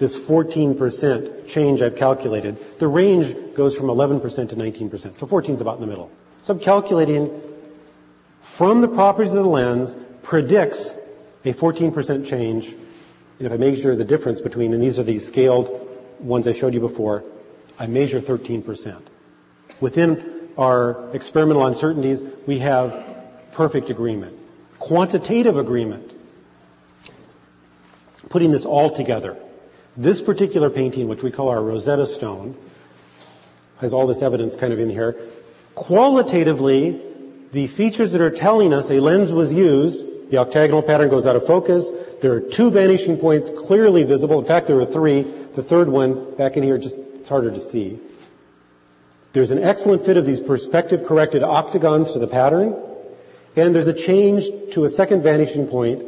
[0.00, 5.18] This 14% change I've calculated, the range goes from 11% to 19%.
[5.18, 6.10] So 14 is about in the middle.
[6.42, 7.30] So I'm calculating
[8.40, 10.96] from the properties of the lens predicts
[11.44, 12.70] a 14% change.
[13.38, 15.68] And if I measure the difference between, and these are the scaled
[16.18, 17.22] ones I showed you before,
[17.78, 19.00] I measure 13%.
[19.78, 23.04] Within our experimental uncertainties, we have
[23.52, 24.38] perfect agreement.
[24.78, 26.14] Quantitative agreement.
[28.28, 29.36] Putting this all together.
[29.96, 32.56] This particular painting, which we call our Rosetta Stone,
[33.80, 35.16] has all this evidence kind of in here.
[35.74, 37.00] Qualitatively,
[37.52, 41.36] the features that are telling us a lens was used, the octagonal pattern goes out
[41.36, 41.90] of focus.
[42.22, 44.38] There are two vanishing points clearly visible.
[44.38, 45.22] In fact, there are three.
[45.22, 48.00] The third one back in here, just it's harder to see.
[49.32, 52.76] There's an excellent fit of these perspective corrected octagons to the pattern.
[53.56, 56.04] And there's a change to a second vanishing point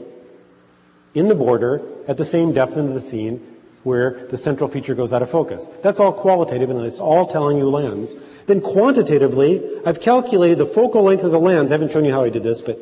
[1.15, 5.13] in the border at the same depth into the scene where the central feature goes
[5.13, 5.69] out of focus.
[5.83, 8.15] That's all qualitative and it's all telling you lens.
[8.47, 11.71] Then quantitatively, I've calculated the focal length of the lens.
[11.71, 12.79] I haven't shown you how I did this, but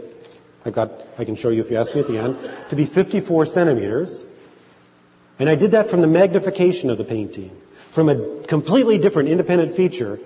[0.64, 2.38] I've got, I can show you if you ask me at the end,
[2.70, 4.24] to be 54 centimeters.
[5.40, 7.56] And I did that from the magnification of the painting.
[7.90, 10.20] From a completely different independent feature,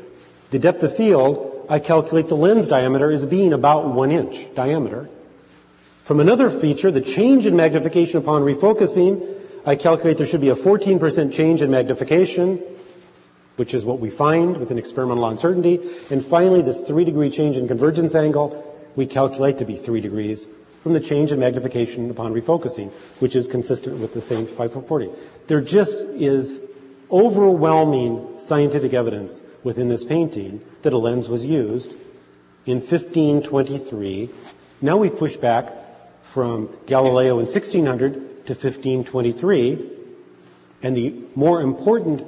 [0.51, 5.09] the depth of field, I calculate the lens diameter as being about one inch diameter.
[6.05, 10.55] From another feature, the change in magnification upon refocusing, I calculate there should be a
[10.55, 12.63] 14% change in magnification,
[13.57, 15.81] which is what we find with an experimental uncertainty.
[16.11, 18.63] And finally, this three degree change in convergence angle,
[18.95, 20.47] we calculate to be three degrees
[20.85, 25.11] from the change in magnification upon refocusing, which is consistent with the same 540.
[25.49, 26.61] There just is
[27.11, 31.91] overwhelming scientific evidence within this painting that a lens was used
[32.67, 34.31] in 1523.
[34.81, 35.73] Now we've pushed back
[36.23, 38.15] from Galileo in 1600
[38.47, 39.91] to 1523.
[40.85, 42.25] And the more important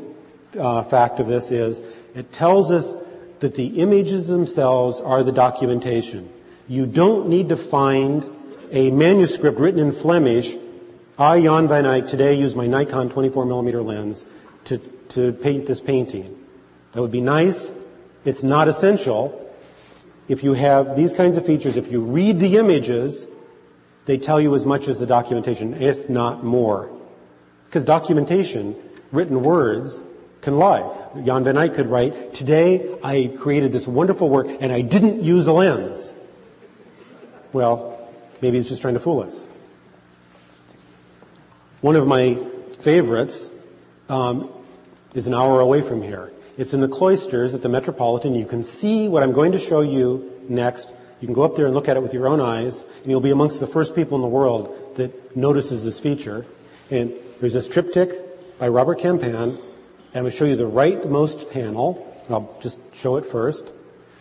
[0.59, 1.81] uh, fact of this is
[2.16, 2.96] it tells us
[3.38, 6.29] that the images themselves are the documentation.
[6.66, 8.29] You don't need to find
[8.72, 10.57] a manuscript written in Flemish.
[11.16, 14.27] I, Jan van Eyck, today use my Nikon 24 millimeter lens
[14.64, 14.79] to,
[15.11, 16.38] to paint this painting.
[16.92, 17.72] That would be nice.
[18.24, 19.44] It's not essential.
[20.29, 23.27] If you have these kinds of features, if you read the images,
[24.07, 26.90] they tell you as much as the documentation, if not more.
[27.66, 28.74] Because documentation,
[29.12, 30.03] written words,
[30.40, 30.90] can lie.
[31.24, 35.46] Jan van Eyck could write, today I created this wonderful work and I didn't use
[35.46, 36.14] a lens.
[37.53, 39.48] Well, maybe he's just trying to fool us.
[41.81, 42.38] One of my
[42.81, 43.51] favorites
[44.09, 44.51] um,
[45.14, 46.33] is an hour away from here.
[46.59, 48.35] It's in the cloisters at the Metropolitan.
[48.35, 50.90] You can see what I'm going to show you next
[51.21, 53.21] you can go up there and look at it with your own eyes, and you'll
[53.21, 56.47] be amongst the first people in the world that notices this feature.
[56.90, 58.12] And there's this triptych
[58.59, 59.59] by Robert Campin, and
[60.14, 62.05] I'm going to show you the rightmost panel.
[62.31, 63.75] I'll just show it first.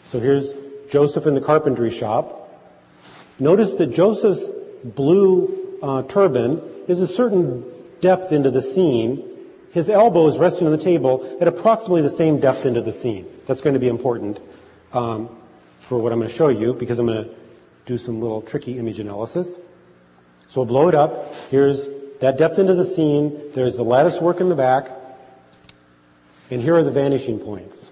[0.06, 0.54] So here's
[0.89, 2.34] Joseph in the carpentry shop.
[3.38, 4.50] Notice that Joseph's
[4.84, 7.63] blue uh, turban is a certain
[8.02, 9.26] depth into the scene.
[9.77, 13.27] His elbow is resting on the table at approximately the same depth into the scene.
[13.45, 14.39] That's going to be important.
[14.91, 15.29] Um,
[15.81, 17.29] for what I'm going to show you because I'm going to
[17.85, 19.59] do some little tricky image analysis.
[20.47, 21.35] So we'll blow it up.
[21.51, 21.87] Here's
[22.21, 23.39] that depth into the scene.
[23.53, 24.89] There's the lattice work in the back.
[26.49, 27.91] And here are the vanishing points.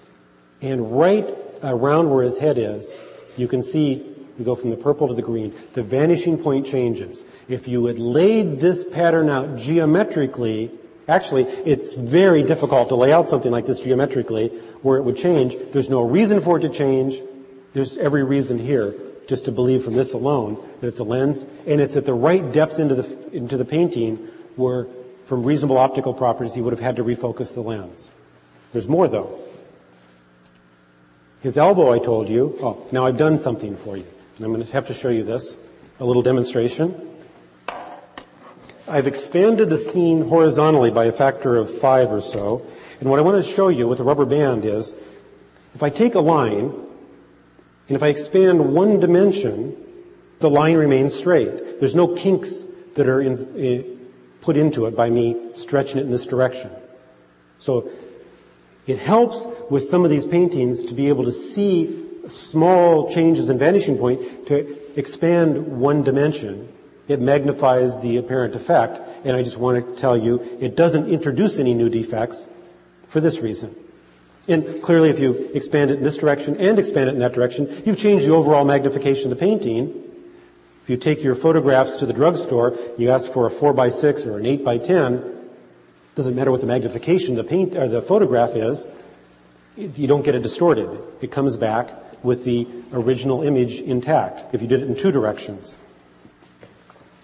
[0.63, 2.95] And right around where his head is,
[3.37, 5.53] you can see we go from the purple to the green.
[5.73, 7.25] The vanishing point changes.
[7.47, 10.71] If you had laid this pattern out geometrically,
[11.07, 14.49] actually, it's very difficult to lay out something like this geometrically
[14.81, 15.55] where it would change.
[15.71, 17.21] There's no reason for it to change.
[17.73, 18.95] There's every reason here
[19.27, 22.51] just to believe from this alone that it's a lens and it's at the right
[22.51, 24.17] depth into the, into the painting
[24.55, 24.87] where
[25.25, 28.11] from reasonable optical properties he would have had to refocus the lens.
[28.71, 29.39] There's more though.
[31.41, 34.05] His elbow, I told you, oh, now I've done something for you.
[34.37, 35.57] And I'm going to have to show you this,
[35.99, 37.14] a little demonstration.
[38.87, 42.65] I've expanded the scene horizontally by a factor of five or so.
[42.99, 44.93] And what I want to show you with the rubber band is,
[45.73, 46.65] if I take a line
[47.87, 49.75] and if I expand one dimension,
[50.39, 51.79] the line remains straight.
[51.79, 52.63] There's no kinks
[52.93, 53.83] that are in, uh,
[54.41, 56.69] put into it by me stretching it in this direction.
[57.57, 57.89] So
[58.85, 63.57] it helps with some of these paintings to be able to see small changes in
[63.57, 66.71] vanishing point to expand one dimension.
[67.07, 71.59] It magnifies the apparent effect, and I just want to tell you it doesn't introduce
[71.59, 72.47] any new defects
[73.07, 73.75] for this reason.
[74.47, 77.83] And clearly, if you expand it in this direction and expand it in that direction,
[77.85, 80.03] you've changed the overall magnification of the painting.
[80.83, 84.25] If you take your photographs to the drugstore, you ask for a 4 by 6
[84.25, 85.35] or an 8 by 10
[86.15, 88.87] doesn't matter what the magnification the paint or the photograph is,
[89.75, 90.89] you don't get it distorted.
[91.21, 91.91] It comes back
[92.23, 95.77] with the original image intact if you did it in two directions.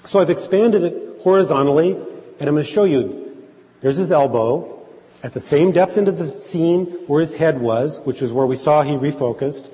[0.05, 3.45] So I've expanded it horizontally, and I'm going to show you.
[3.81, 4.79] There's his elbow
[5.23, 8.55] at the same depth into the seam where his head was, which is where we
[8.55, 9.71] saw he refocused.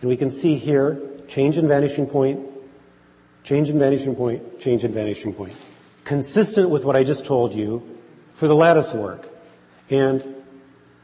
[0.00, 2.46] And we can see here change in vanishing point,
[3.44, 5.52] change in vanishing point, change in vanishing point.
[6.04, 7.98] Consistent with what I just told you
[8.34, 9.28] for the lattice work.
[9.90, 10.36] And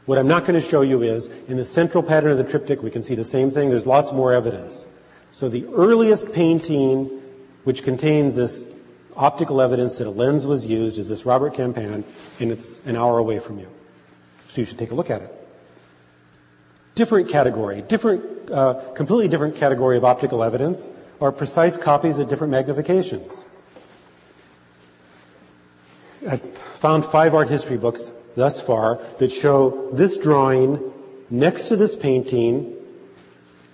[0.05, 2.81] what I'm not going to show you is in the central pattern of the triptych,
[2.81, 3.69] we can see the same thing.
[3.69, 4.87] There's lots more evidence.
[5.31, 7.16] So the earliest painting
[7.67, 8.63] which contains this
[9.17, 12.05] optical evidence that a lens was used is this Robert Campin,
[12.39, 13.67] and it's an hour away from you.
[14.47, 15.49] So you should take a look at it.
[16.95, 20.87] Different category, different, uh, completely different category of optical evidence
[21.19, 23.43] are precise copies at different magnifications.
[26.25, 26.41] I've
[26.79, 30.79] found five art history books thus far that show this drawing
[31.29, 32.77] next to this painting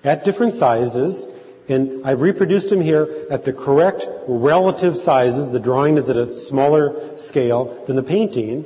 [0.04, 1.28] at different sizes
[1.74, 5.49] and I've reproduced them here at the correct relative sizes.
[5.49, 8.65] The drawing is at a smaller scale than the painting.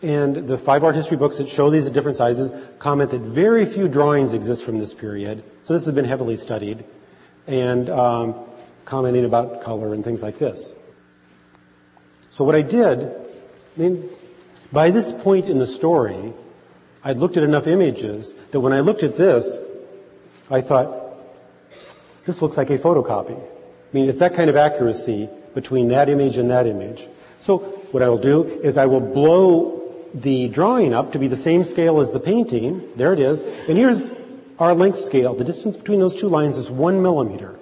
[0.00, 3.66] And the five art history books that show these at different sizes comment that very
[3.66, 5.42] few drawings exist from this period.
[5.64, 6.84] So this has been heavily studied.
[7.48, 8.34] And um,
[8.84, 10.74] commenting about color and things like this.
[12.30, 14.08] So what I did, I mean,
[14.70, 16.32] by this point in the story,
[17.02, 19.58] I'd looked at enough images that when I looked at this,
[20.50, 21.07] I thought,
[22.28, 23.34] this looks like a photocopy.
[23.34, 27.08] I mean, it's that kind of accuracy between that image and that image.
[27.38, 27.58] So
[27.90, 31.64] what I will do is I will blow the drawing up to be the same
[31.64, 32.86] scale as the painting.
[32.96, 33.44] There it is.
[33.66, 34.10] And here's
[34.58, 35.34] our length scale.
[35.34, 37.58] The distance between those two lines is one millimeter.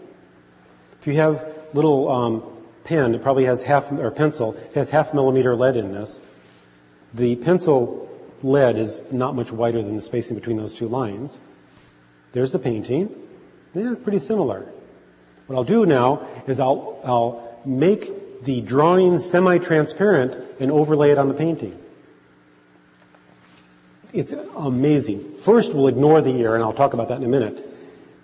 [1.01, 2.43] If you have little um,
[2.83, 6.21] pen, it probably has half, or pencil, it has half millimeter lead in this.
[7.15, 8.11] The pencil
[8.43, 11.41] lead is not much wider than the spacing between those two lines.
[12.33, 13.15] There's the painting.
[13.77, 14.67] Yeah, pretty similar.
[15.47, 21.29] What I'll do now is I'll, I'll make the drawing semi-transparent and overlay it on
[21.29, 21.79] the painting.
[24.15, 25.37] It's amazing.
[25.37, 27.69] First, we'll ignore the ear, and I'll talk about that in a minute.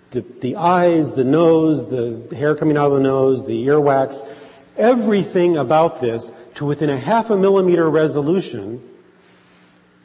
[0.09, 4.27] The, the eyes, the nose, the hair coming out of the nose, the earwax,
[4.75, 8.81] everything about this to within a half a millimeter resolution,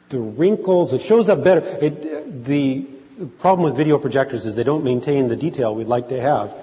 [0.09, 1.61] the wrinkles, it shows up better.
[1.81, 2.85] It, the
[3.19, 6.55] the problem with video projectors is they don't maintain the detail we'd like to have.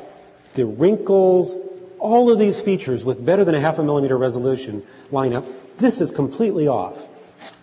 [0.55, 1.55] The wrinkles,
[1.99, 5.45] all of these features with better than a half a millimeter resolution line up.
[5.77, 7.09] This is completely off.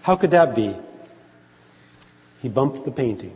[0.04, 0.76] How could that be?
[2.44, 3.36] He bumped the painting.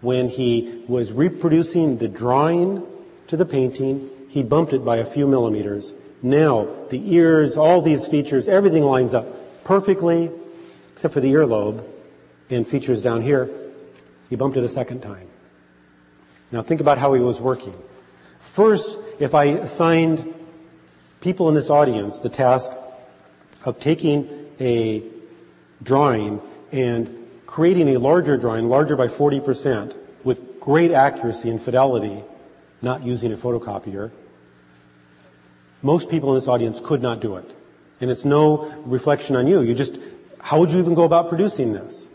[0.00, 2.84] When he was reproducing the drawing
[3.28, 5.94] to the painting, he bumped it by a few millimeters.
[6.22, 10.28] Now, the ears, all these features, everything lines up perfectly,
[10.92, 11.84] except for the earlobe
[12.50, 13.48] and features down here
[14.28, 15.28] he bumped it a second time.
[16.52, 17.74] Now think about how he was working.
[18.40, 20.34] First, if I assigned
[21.20, 22.72] people in this audience the task
[23.64, 25.02] of taking a
[25.82, 26.40] drawing
[26.72, 32.24] and creating a larger drawing, larger by 40%, with great accuracy and fidelity,
[32.82, 34.10] not using a photocopier,
[35.82, 37.48] most people in this audience could not do it.
[38.00, 39.60] And it's no reflection on you.
[39.60, 39.98] You just,
[40.40, 42.08] how would you even go about producing this?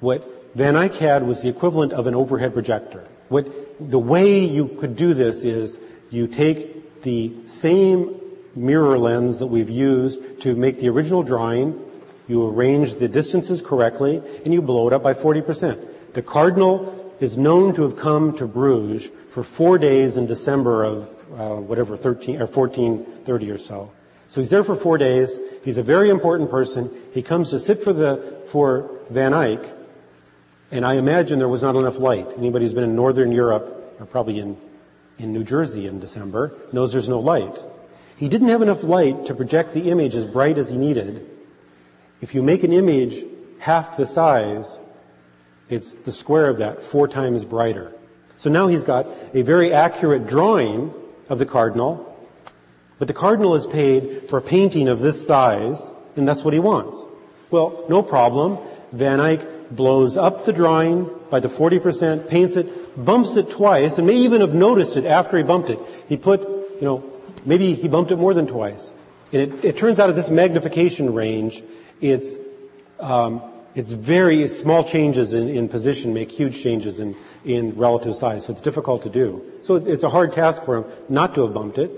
[0.00, 3.04] What Van Eyck had was the equivalent of an overhead projector.
[3.28, 3.48] What,
[3.80, 5.80] the way you could do this is
[6.10, 8.20] you take the same
[8.54, 11.80] mirror lens that we've used to make the original drawing,
[12.28, 16.12] you arrange the distances correctly, and you blow it up by 40%.
[16.14, 21.08] The cardinal is known to have come to Bruges for four days in December of
[21.36, 23.90] uh, whatever 13 or 1430 or so.
[24.28, 25.38] So he's there for four days.
[25.64, 26.90] He's a very important person.
[27.12, 29.64] He comes to sit for the for Van Eyck,
[30.74, 32.26] and I imagine there was not enough light.
[32.36, 34.56] Anybody who's been in Northern Europe, or probably in,
[35.18, 37.64] in New Jersey in December, knows there's no light.
[38.16, 41.30] He didn't have enough light to project the image as bright as he needed.
[42.20, 43.24] If you make an image
[43.60, 44.80] half the size,
[45.70, 47.92] it's the square of that, four times brighter.
[48.36, 50.92] So now he's got a very accurate drawing
[51.28, 52.10] of the cardinal,
[52.98, 56.58] But the cardinal is paid for a painting of this size, and that's what he
[56.60, 57.06] wants.
[57.52, 58.58] Well, no problem.
[58.92, 64.06] Van Eyck blows up the drawing by the 40%, paints it, bumps it twice, and
[64.06, 65.78] may even have noticed it after he bumped it.
[66.08, 67.12] He put, you know,
[67.44, 68.92] maybe he bumped it more than twice.
[69.32, 71.62] And it, it turns out at this magnification range,
[72.00, 72.36] it's,
[73.00, 73.42] um,
[73.74, 78.52] it's very small changes in, in position make huge changes in, in relative size, so
[78.52, 79.44] it's difficult to do.
[79.62, 81.90] So it's a hard task for him not to have bumped it.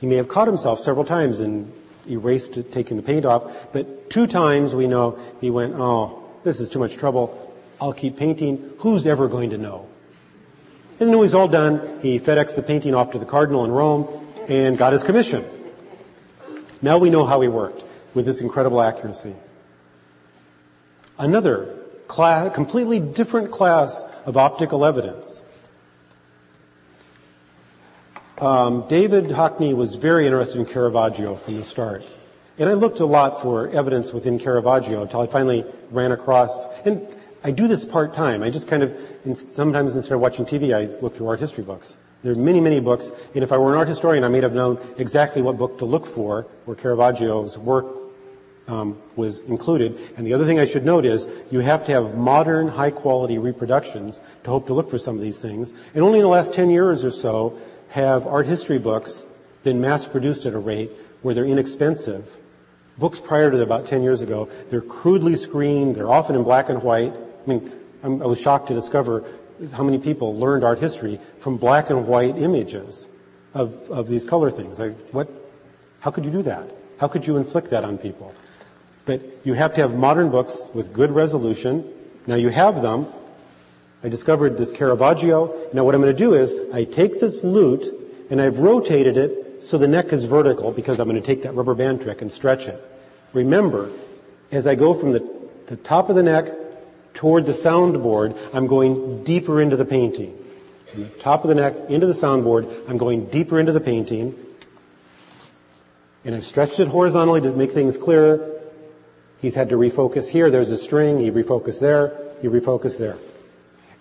[0.00, 1.70] He may have caught himself several times and
[2.08, 6.60] erased it, taking the paint off, but two times we know he went, oh, this
[6.60, 7.52] is too much trouble.
[7.80, 8.72] I'll keep painting.
[8.78, 9.88] Who's ever going to know?
[11.00, 13.72] And then when he's all done, he FedExed the painting off to the cardinal in
[13.72, 14.06] Rome
[14.48, 15.44] and got his commission.
[16.80, 17.82] Now we know how he worked
[18.14, 19.34] with this incredible accuracy.
[21.18, 21.76] Another
[22.06, 25.42] class, completely different class of optical evidence.
[28.38, 32.04] Um, David Hockney was very interested in Caravaggio from the start.
[32.56, 37.04] And I looked a lot for evidence within Caravaggio until I finally ran across, and
[37.42, 38.44] I do this part time.
[38.44, 38.96] I just kind of,
[39.36, 41.98] sometimes instead of watching TV, I look through art history books.
[42.22, 44.54] There are many, many books, and if I were an art historian, I may have
[44.54, 47.86] known exactly what book to look for where Caravaggio's work
[48.68, 49.98] um, was included.
[50.16, 53.36] And the other thing I should note is you have to have modern, high quality
[53.36, 55.74] reproductions to hope to look for some of these things.
[55.92, 59.26] And only in the last 10 years or so have art history books
[59.64, 62.30] been mass produced at a rate where they're inexpensive
[62.98, 66.82] Books prior to about 10 years ago, they're crudely screened, they're often in black and
[66.82, 67.12] white.
[67.12, 67.72] I mean,
[68.02, 69.24] I'm, i was shocked to discover
[69.72, 73.08] how many people learned art history from black and white images
[73.52, 74.78] of, of these color things.
[74.78, 75.28] Like, what,
[76.00, 76.70] how could you do that?
[76.98, 78.34] How could you inflict that on people?
[79.06, 81.90] But you have to have modern books with good resolution.
[82.26, 83.06] Now you have them.
[84.02, 85.70] I discovered this Caravaggio.
[85.72, 87.86] Now what I'm going to do is I take this lute
[88.30, 91.54] and I've rotated it so the neck is vertical because I'm going to take that
[91.54, 92.82] rubber band trick and stretch it.
[93.32, 93.90] Remember,
[94.52, 95.26] as I go from the,
[95.66, 96.48] the top of the neck
[97.14, 100.38] toward the soundboard, I'm going deeper into the painting.
[100.92, 104.36] From the top of the neck into the soundboard, I'm going deeper into the painting.
[106.24, 108.60] And I've stretched it horizontally to make things clearer.
[109.40, 110.50] He's had to refocus here.
[110.50, 111.18] There's a string.
[111.18, 112.16] He refocused there.
[112.42, 113.16] He refocused there.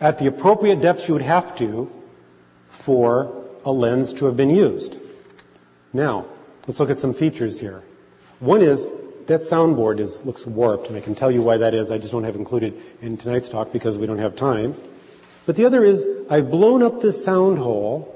[0.01, 1.89] At the appropriate depths you would have to
[2.70, 4.99] for a lens to have been used.
[5.94, 6.26] Now,
[6.68, 7.84] let's look at some features here.
[8.39, 8.88] One is
[9.28, 11.91] that soundboard is, looks warped, and I can tell you why that is.
[11.91, 14.76] I just don't have included in tonight's talk because we don't have time.
[15.46, 18.10] But the other is I've blown up this sound hole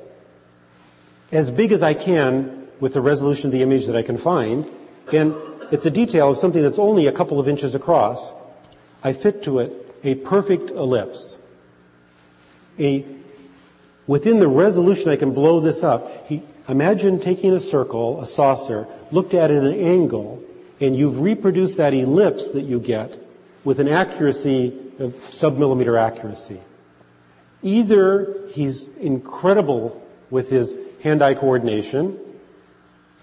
[1.31, 4.65] as big as I can with the resolution of the image that I can find,
[5.13, 5.35] and
[5.71, 8.33] it's a detail of something that's only a couple of inches across.
[9.03, 9.73] I fit to it
[10.03, 11.37] a perfect ellipse.
[12.79, 13.05] A,
[14.05, 18.87] within the resolution I can blow this up, he, Imagine taking a circle, a saucer,
[19.11, 20.43] looked at at an angle,
[20.81, 23.17] and you've reproduced that ellipse that you get
[23.63, 26.59] with an accuracy of submillimeter accuracy.
[27.63, 32.19] Either he's incredible with his hand-eye coordination,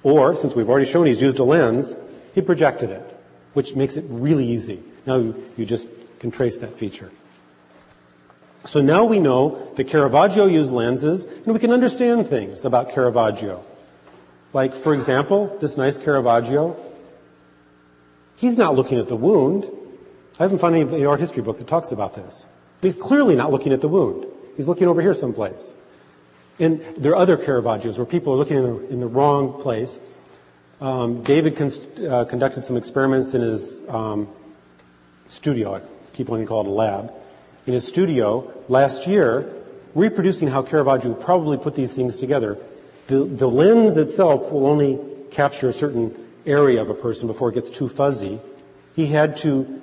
[0.02, 1.96] or, since we've already shown he's used a lens,
[2.34, 3.20] he projected it,
[3.52, 4.82] which makes it really easy.
[5.06, 5.88] Now you just
[6.18, 7.10] can trace that feature.
[8.66, 13.62] So now we know that Caravaggio used lenses, and we can understand things about Caravaggio.
[14.54, 16.76] Like, for example, this nice Caravaggio,
[18.36, 19.70] he's not looking at the wound.
[20.38, 22.46] I haven't found any art history book that talks about this.
[22.80, 24.26] He's clearly not looking at the wound.
[24.56, 25.74] He's looking over here someplace.
[26.58, 30.00] And there are other Caravaggios where people are looking in the, in the wrong place.
[30.80, 34.28] Um, David uh, conducted some experiments in his um,
[35.26, 35.74] studio.
[35.74, 35.80] I
[36.12, 37.12] keep wanting to call it a lab
[37.66, 39.52] in his studio last year,
[39.94, 42.58] reproducing how Caravaggio probably put these things together.
[43.06, 44.98] The, the lens itself will only
[45.30, 46.14] capture a certain
[46.46, 48.40] area of a person before it gets too fuzzy.
[48.96, 49.82] He had to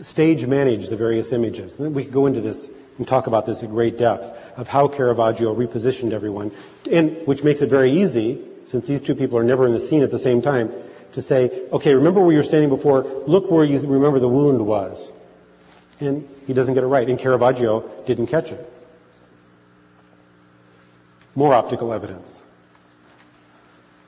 [0.00, 1.78] stage manage the various images.
[1.78, 4.88] And we could go into this and talk about this at great depth of how
[4.88, 6.52] Caravaggio repositioned everyone,
[6.90, 10.02] and which makes it very easy, since these two people are never in the scene
[10.02, 10.72] at the same time,
[11.12, 15.12] to say, okay, remember where you're standing before, look where you remember the wound was.
[16.04, 17.08] And he doesn't get it right.
[17.08, 18.70] And Caravaggio didn't catch it.
[21.34, 22.42] More optical evidence.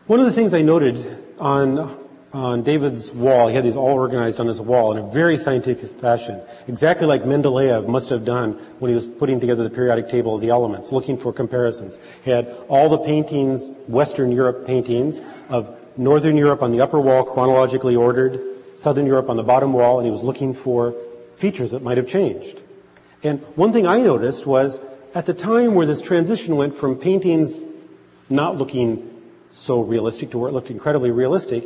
[0.06, 1.98] One of the things I noted on,
[2.32, 6.00] on David's wall, he had these all organized on his wall in a very scientific
[6.00, 10.36] fashion, exactly like Mendeleev must have done when he was putting together the periodic table
[10.36, 11.98] of the elements, looking for comparisons.
[12.22, 17.24] He had all the paintings, Western Europe paintings of Northern Europe on the upper wall,
[17.24, 18.40] chronologically ordered,
[18.76, 20.94] Southern Europe on the bottom wall, and he was looking for
[21.36, 22.62] features that might have changed.
[23.22, 24.80] And one thing I noticed was
[25.14, 27.60] at the time where this transition went from paintings
[28.28, 29.12] not looking
[29.50, 31.64] so realistic to where it looked incredibly realistic.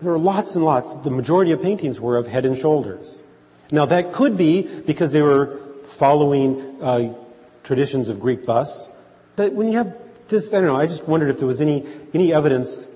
[0.00, 0.92] There were lots and lots.
[0.94, 3.22] The majority of paintings were of head and shoulders.
[3.70, 7.14] Now that could be because they were following uh,
[7.62, 8.88] traditions of Greek busts.
[9.36, 9.96] But when you have
[10.28, 12.86] this, I don't know, I just wondered if there was any, any evidence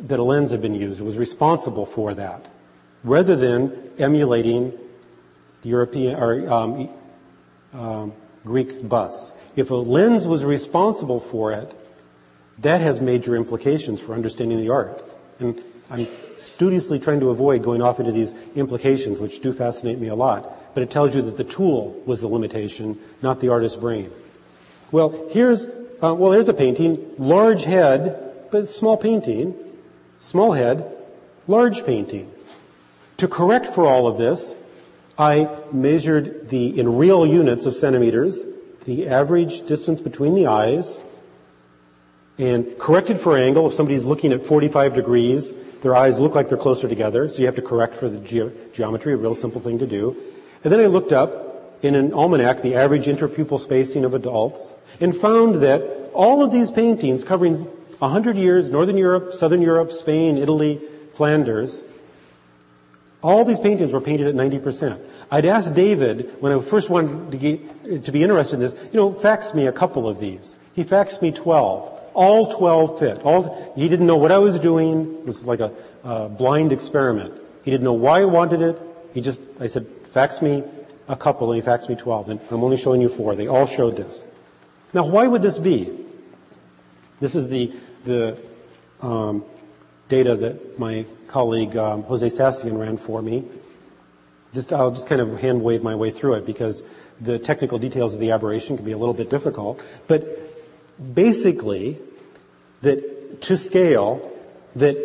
[0.00, 2.46] that a lens had been used was responsible for that,
[3.02, 4.72] rather than emulating
[5.64, 6.88] the European or um,
[7.72, 8.12] um,
[8.44, 9.32] Greek bus.
[9.56, 11.74] If a lens was responsible for it,
[12.58, 15.02] that has major implications for understanding the art.
[15.40, 15.60] And
[15.90, 16.06] I'm
[16.36, 20.74] studiously trying to avoid going off into these implications, which do fascinate me a lot.
[20.74, 24.10] But it tells you that the tool was the limitation, not the artist's brain.
[24.92, 29.56] Well, here's, uh, well, there's a painting, large head, but small painting,
[30.20, 30.84] small head,
[31.48, 32.30] large painting.
[33.18, 34.54] To correct for all of this,
[35.18, 38.42] I measured the, in real units of centimeters,
[38.84, 40.98] the average distance between the eyes,
[42.36, 43.66] and corrected for angle.
[43.68, 45.52] If somebody's looking at 45 degrees,
[45.82, 48.74] their eyes look like they're closer together, so you have to correct for the ge-
[48.74, 50.16] geometry, a real simple thing to do.
[50.64, 55.14] And then I looked up in an almanac the average interpupil spacing of adults and
[55.14, 57.66] found that all of these paintings covering
[57.98, 60.80] 100 years, Northern Europe, Southern Europe, Spain, Italy,
[61.12, 61.82] Flanders,
[63.24, 65.00] all these paintings were painted at 90%.
[65.30, 69.00] I'd asked David, when I first wanted to, get, to be interested in this, you
[69.00, 70.58] know, fax me a couple of these.
[70.74, 71.90] He faxed me 12.
[72.12, 73.22] All 12 fit.
[73.22, 75.14] All, he didn't know what I was doing.
[75.20, 75.72] It was like a,
[76.36, 77.32] blind experiment.
[77.64, 78.78] He didn't know why I wanted it.
[79.14, 80.62] He just, I said, fax me
[81.08, 82.28] a couple, and he faxed me 12.
[82.28, 83.34] And I'm only showing you four.
[83.34, 84.26] They all showed this.
[84.92, 85.98] Now, why would this be?
[87.20, 87.72] This is the,
[88.04, 88.38] the
[89.00, 89.46] um,
[90.08, 93.44] data that my colleague um, Jose Sasian ran for me.
[94.52, 96.82] Just, I'll just kind of hand wave my way through it because
[97.20, 99.80] the technical details of the aberration can be a little bit difficult.
[100.06, 100.24] But
[101.14, 101.98] basically,
[102.82, 104.32] that to scale,
[104.76, 104.96] that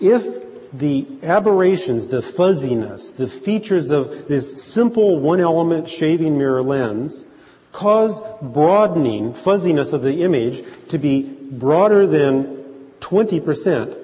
[0.00, 7.24] if the aberrations, the fuzziness, the features of this simple one element shaving mirror lens
[7.72, 12.64] cause broadening, fuzziness of the image to be broader than
[13.00, 14.03] 20%,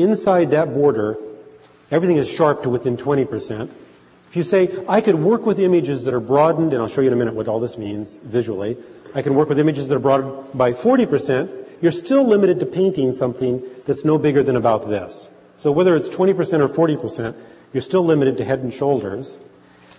[0.00, 1.18] Inside that border,
[1.90, 3.68] everything is sharp to within 20%.
[4.28, 7.08] If you say, I could work with images that are broadened, and I'll show you
[7.08, 8.78] in a minute what all this means visually,
[9.14, 11.50] I can work with images that are broadened by 40%,
[11.82, 15.28] you're still limited to painting something that's no bigger than about this.
[15.58, 17.34] So whether it's 20% or 40%,
[17.72, 19.38] you're still limited to head and shoulders.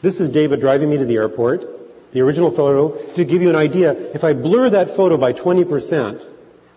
[0.02, 3.56] This is David driving me to the airport, the original photo, to give you an
[3.56, 3.93] idea.
[4.14, 6.28] If I blur that photo by 20%,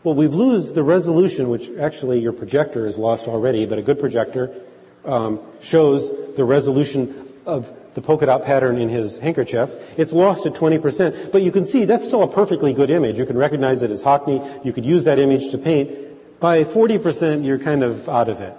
[0.05, 3.99] well, we've lose the resolution, which actually your projector is lost already, but a good
[3.99, 4.55] projector
[5.07, 9.75] um, shows the resolution of the polka dot pattern in his handkerchief.
[9.97, 13.19] It's lost at 20%, but you can see that's still a perfectly good image.
[13.19, 14.65] You can recognize it as Hockney.
[14.65, 15.91] You could use that image to paint.
[16.39, 18.55] By 40%, you're kind of out of it.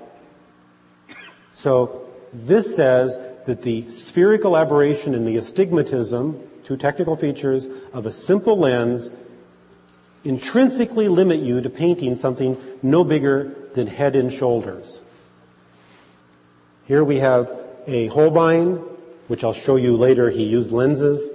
[1.51, 8.11] So this says that the spherical aberration and the astigmatism, two technical features of a
[8.11, 9.11] simple lens
[10.25, 15.01] intrinsically limit you to painting something no bigger than head and shoulders.
[16.85, 17.51] Here we have
[17.87, 18.75] a Holbein,
[19.27, 20.29] which I'll show you later.
[20.29, 21.29] He used lenses.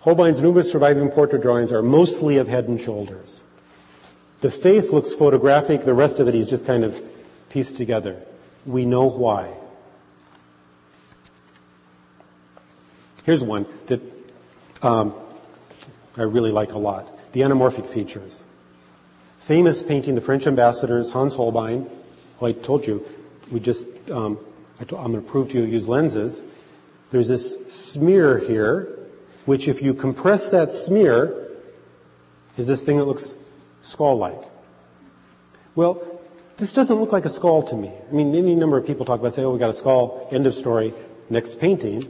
[0.00, 3.42] Holbein's numerous surviving portrait drawings are mostly of head and shoulders.
[4.40, 5.84] The face looks photographic.
[5.84, 7.00] The rest of it he's just kind of
[7.48, 8.20] pieced together.
[8.66, 9.52] We know why.
[13.24, 14.02] Here's one that
[14.82, 15.14] um,
[16.16, 18.44] I really like a lot the anamorphic features.
[19.40, 21.90] Famous painting, the French ambassadors, Hans Holbein,
[22.40, 23.04] I told you,
[23.50, 24.38] we just, um,
[24.78, 26.42] I am going to prove to you use lenses.
[27.10, 28.98] There's this smear here,
[29.46, 31.48] which if you compress that smear,
[32.56, 33.34] is this thing that looks
[33.82, 34.42] skull-like.
[35.74, 36.02] Well,
[36.56, 37.90] this doesn't look like a skull to me.
[38.08, 40.46] I mean, any number of people talk about, say, oh, we got a skull, end
[40.46, 40.94] of story,
[41.28, 42.08] next painting.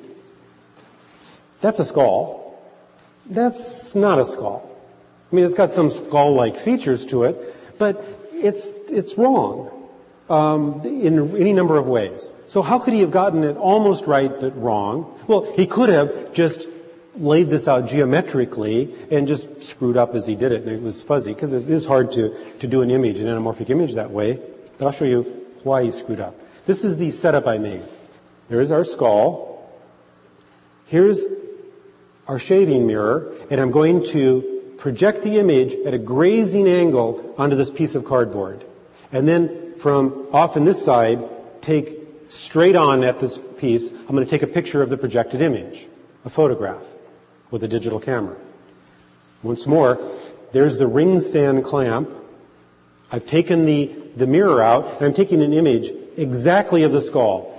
[1.63, 2.61] That's a skull.
[3.25, 4.74] That's not a skull.
[5.35, 9.69] I mean, it's got some skull-like features to it, but it's, it's wrong
[10.31, 12.31] um, in any number of ways.
[12.47, 15.19] So how could he have gotten it almost right but wrong?
[15.27, 16.69] Well, he could have just
[17.17, 21.03] laid this out geometrically and just screwed up as he did it, and it was
[21.03, 24.39] fuzzy, because it is hard to, to do an image, an anamorphic image that way.
[24.79, 25.23] But I'll show you
[25.65, 26.37] why he screwed up.
[26.65, 27.83] This is the setup I made.
[28.49, 29.69] There is our skull.
[30.87, 31.25] Here's
[32.29, 34.53] our shaving mirror, and I'm going to
[34.85, 38.63] project the image at a grazing angle onto this piece of cardboard.
[39.13, 41.25] And then from off in this side,
[41.63, 45.41] take straight on at this piece, I'm going to take a picture of the projected
[45.41, 45.89] image,
[46.27, 46.85] a photograph
[47.51, 48.37] with a digital camera.
[49.43, 49.99] Once more,
[50.53, 52.15] there's the ring stand clamp.
[53.11, 57.59] I've taken the, the mirror out and I'm taking an image exactly of the skull.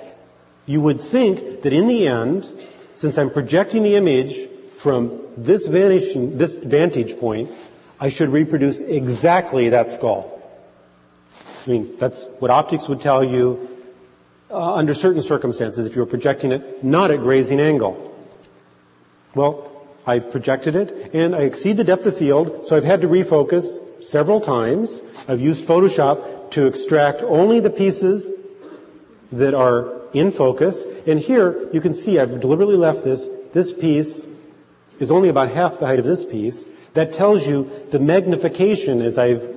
[0.68, 2.54] You would think that in the end,
[2.94, 4.48] since I'm projecting the image
[4.78, 7.50] from this vantage, this vantage point,
[8.00, 10.32] I should reproduce exactly that skull.
[11.66, 13.70] I mean, that's what optics would tell you
[14.52, 18.12] uh, under certain circumstances if you were projecting it not at grazing angle.
[19.34, 19.72] Well,
[20.06, 23.80] I've projected it and I exceed the depth of field, so I've had to refocus
[24.04, 25.02] several times.
[25.28, 28.32] I've used Photoshop to extract only the pieces
[29.32, 30.84] that are in focus.
[31.08, 33.28] And here you can see I've deliberately left this.
[33.54, 34.28] This piece
[35.00, 36.66] is only about half the height of this piece.
[36.94, 39.54] That tells you the magnification as I've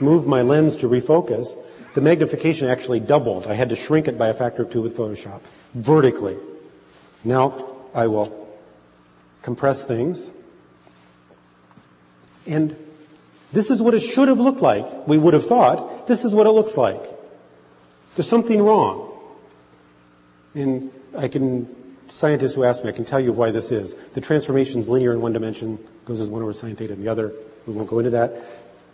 [0.00, 1.56] moved my lens to refocus,
[1.94, 3.46] the magnification actually doubled.
[3.46, 5.40] I had to shrink it by a factor of two with Photoshop,
[5.74, 6.36] vertically.
[7.24, 8.48] Now I will
[9.42, 10.30] compress things.
[12.46, 12.76] And
[13.52, 15.06] this is what it should have looked like.
[15.06, 17.02] We would have thought, this is what it looks like.
[18.16, 19.10] There's something wrong.
[20.54, 21.74] And I can,
[22.12, 23.96] scientists who ask me, I can tell you why this is.
[24.12, 27.08] The transformation is linear in one dimension, goes as one over sine theta in the
[27.08, 27.32] other.
[27.66, 28.32] We won't go into that.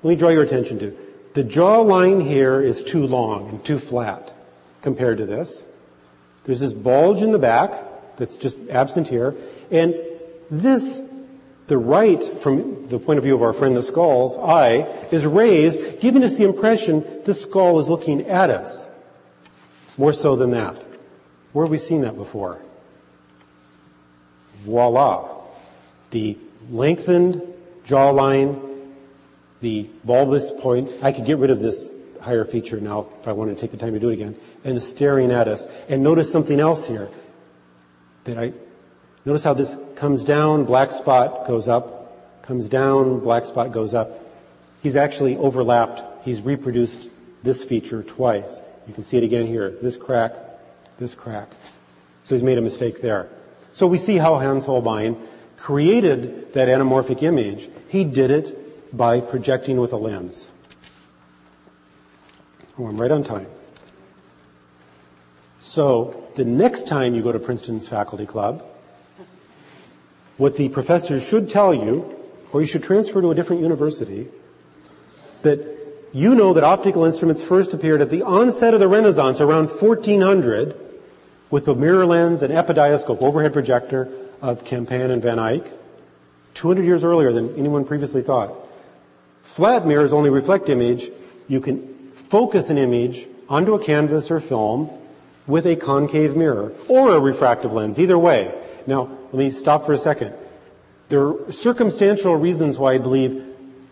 [0.02, 0.96] Let me draw your attention to
[1.34, 4.34] the jaw line here is too long and too flat
[4.82, 5.64] compared to this.
[6.44, 9.34] There's this bulge in the back that's just absent here.
[9.70, 9.94] And
[10.50, 11.00] this,
[11.66, 16.00] the right, from the point of view of our friend the skull's eye, is raised,
[16.00, 18.88] giving us the impression this skull is looking at us.
[19.96, 20.76] More so than that.
[21.52, 22.62] Where have we seen that before?
[24.68, 25.28] Voila.
[26.10, 26.36] The
[26.70, 27.42] lengthened
[27.86, 28.68] jawline
[29.60, 30.90] the bulbous point.
[31.02, 33.76] I could get rid of this higher feature now if I wanted to take the
[33.76, 34.36] time to do it again.
[34.64, 35.66] And staring at us.
[35.88, 37.08] And notice something else here.
[38.24, 38.52] That I,
[39.24, 44.24] notice how this comes down, black spot goes up, comes down, black spot goes up.
[44.82, 47.08] He's actually overlapped, he's reproduced
[47.42, 48.60] this feature twice.
[48.86, 49.70] You can see it again here.
[49.82, 50.36] This crack,
[50.98, 51.50] this crack.
[52.22, 53.28] So he's made a mistake there.
[53.78, 55.16] So we see how Hans Holbein
[55.56, 57.70] created that anamorphic image.
[57.86, 60.50] He did it by projecting with a lens.
[62.76, 63.46] Oh, I'm right on time.
[65.60, 68.64] So the next time you go to Princeton's faculty club,
[70.38, 72.16] what the professors should tell you,
[72.52, 74.26] or you should transfer to a different university,
[75.42, 75.64] that
[76.12, 80.87] you know that optical instruments first appeared at the onset of the Renaissance around 1400
[81.50, 84.08] with the mirror lens and epidiascope overhead projector
[84.42, 85.72] of Campin and Van Eyck,
[86.54, 88.52] 200 years earlier than anyone previously thought.
[89.42, 91.10] Flat mirrors only reflect image.
[91.48, 94.90] You can focus an image onto a canvas or film
[95.46, 98.54] with a concave mirror or a refractive lens, either way.
[98.86, 100.34] Now, let me stop for a second.
[101.08, 103.44] There are circumstantial reasons why I believe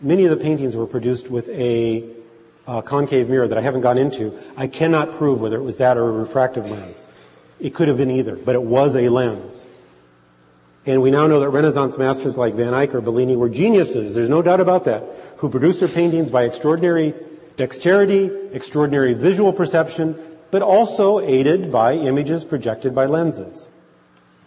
[0.03, 2.05] many of the paintings were produced with a,
[2.67, 4.39] a concave mirror that I haven't gone into.
[4.57, 7.09] I cannot prove whether it was that or a refractive lens.
[7.59, 9.67] It could have been either, but it was a lens.
[10.85, 14.29] And we now know that Renaissance masters like Van Eyck or Bellini were geniuses, there's
[14.29, 15.05] no doubt about that,
[15.39, 17.15] who produced their paintings by extraordinary
[17.57, 20.17] dexterity, extraordinary visual perception,
[20.51, 23.69] but also aided by images projected by lenses.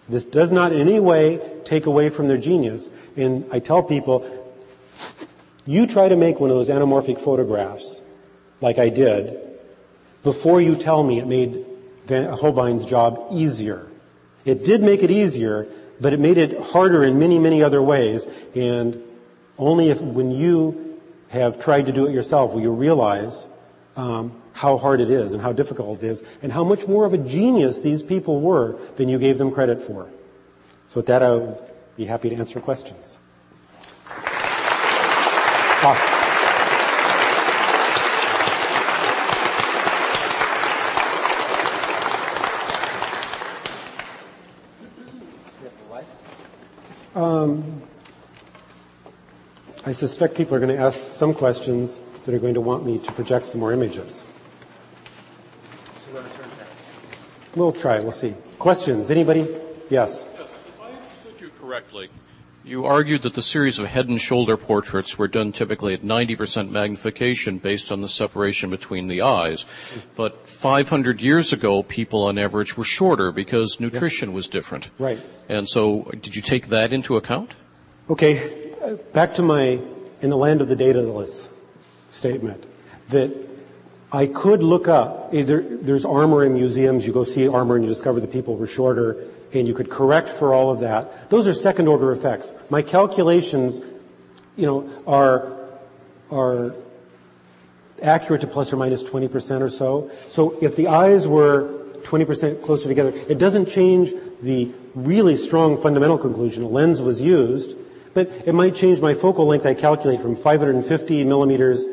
[0.08, 2.90] This does not in any way take away from their genius.
[3.16, 4.26] And I tell people,
[5.66, 8.02] you try to make one of those anamorphic photographs,
[8.62, 9.38] like I did,
[10.24, 11.66] before you tell me it made
[12.10, 13.88] Holbein's job easier.
[14.46, 15.68] It did make it easier,
[16.00, 18.28] but it made it harder in many, many other ways.
[18.56, 19.04] And
[19.58, 23.48] only if, when you have tried to do it yourself, will you realize
[23.96, 27.14] um, how hard it is and how difficult it is, and how much more of
[27.14, 30.10] a genius these people were than you gave them credit for.
[30.88, 31.58] So with that, I would
[31.96, 33.20] be happy to answer questions.
[35.82, 36.19] Ah.
[47.20, 47.82] Um,
[49.86, 52.98] I suspect people are going to ask some questions that are going to want me
[52.98, 54.26] to project some more images.
[57.56, 58.00] We'll try.
[58.00, 58.36] We'll see.
[58.58, 59.12] Questions?
[59.12, 59.54] Anybody?
[59.90, 60.24] Yes.
[60.34, 60.50] If
[60.82, 62.10] I understood you correctly,
[62.70, 66.70] you argued that the series of head and shoulder portraits were done typically at 90%
[66.70, 69.66] magnification based on the separation between the eyes.
[70.16, 74.92] But 500 years ago, people on average were shorter because nutrition was different.
[75.00, 75.20] Right.
[75.50, 77.56] And so, did you take that into account?
[78.10, 78.72] Okay.
[78.84, 79.82] Uh, back to my
[80.22, 81.50] in the land of the dataless
[82.12, 82.66] statement
[83.10, 83.32] that
[84.12, 87.84] I could look up, eh, either, there's armor in museums, you go see armor and
[87.84, 91.30] you discover the people were shorter and you could correct for all of that.
[91.30, 92.54] Those are second order effects.
[92.70, 93.82] My calculations
[94.56, 95.58] you know, are,
[96.32, 96.76] are
[98.02, 100.12] accurate to plus or minus 20% or so.
[100.28, 106.18] So if the eyes were 20% closer together, it doesn't change the really strong fundamental
[106.18, 106.64] conclusion.
[106.64, 107.76] A lens was used,
[108.14, 111.86] but it might change my focal length I calculate from 550 millimeters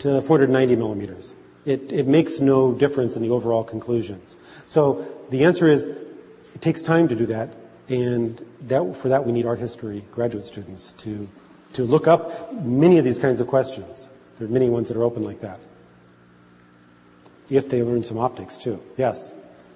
[0.00, 1.34] to 490 millimeters.
[1.64, 4.38] It, it makes no difference in the overall conclusions.
[4.64, 5.88] So the answer is
[6.58, 7.54] it takes time to do that,
[7.88, 11.28] and that, for that we need art history graduate students to,
[11.74, 14.08] to look up many of these kinds of questions.
[14.38, 15.60] There are many ones that are open like that.
[17.48, 18.82] If they learn some optics too.
[18.96, 19.34] Yes?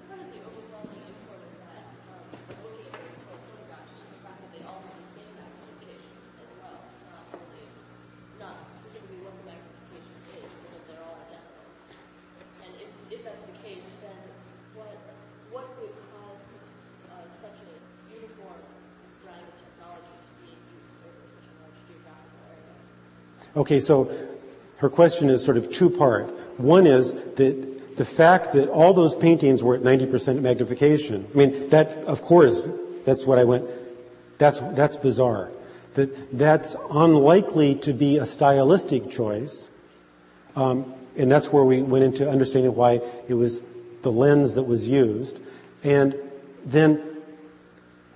[0.09, 4.43] Part of the overwhelming import of that, um, looking at those photographs, just the fact
[4.43, 6.11] that they all have the same magnification
[6.43, 6.83] as well.
[6.91, 7.63] It's not only,
[8.43, 11.63] not specifically what the magnification is, but that they're all identical.
[12.67, 14.19] And if, if that's the case, then
[14.75, 14.99] what,
[15.49, 16.53] what would cause
[17.09, 17.73] uh, such a
[18.13, 18.61] uniform
[19.25, 22.77] brand of technology to be used over such a large geographical area?
[23.63, 24.11] Okay, so
[24.79, 26.27] her question is sort of two part.
[26.59, 31.25] One is that the fact that all those paintings were at 90% magnification.
[31.33, 32.69] I mean, that, of course,
[33.05, 33.65] that's what I went,
[34.37, 35.49] that's, that's bizarre.
[35.93, 39.69] That, that's unlikely to be a stylistic choice.
[40.57, 42.99] Um, and that's where we went into understanding why
[43.29, 43.61] it was
[44.01, 45.39] the lens that was used.
[45.85, 46.17] And
[46.65, 47.01] then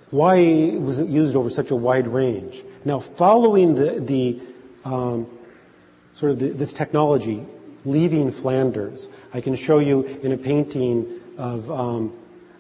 [0.10, 2.64] why was it used over such a wide range?
[2.84, 4.42] Now, following the, the
[4.84, 5.28] um,
[6.18, 7.46] sort of the, this technology
[7.86, 11.06] leaving Flanders, I can show you in a painting
[11.38, 12.12] of um,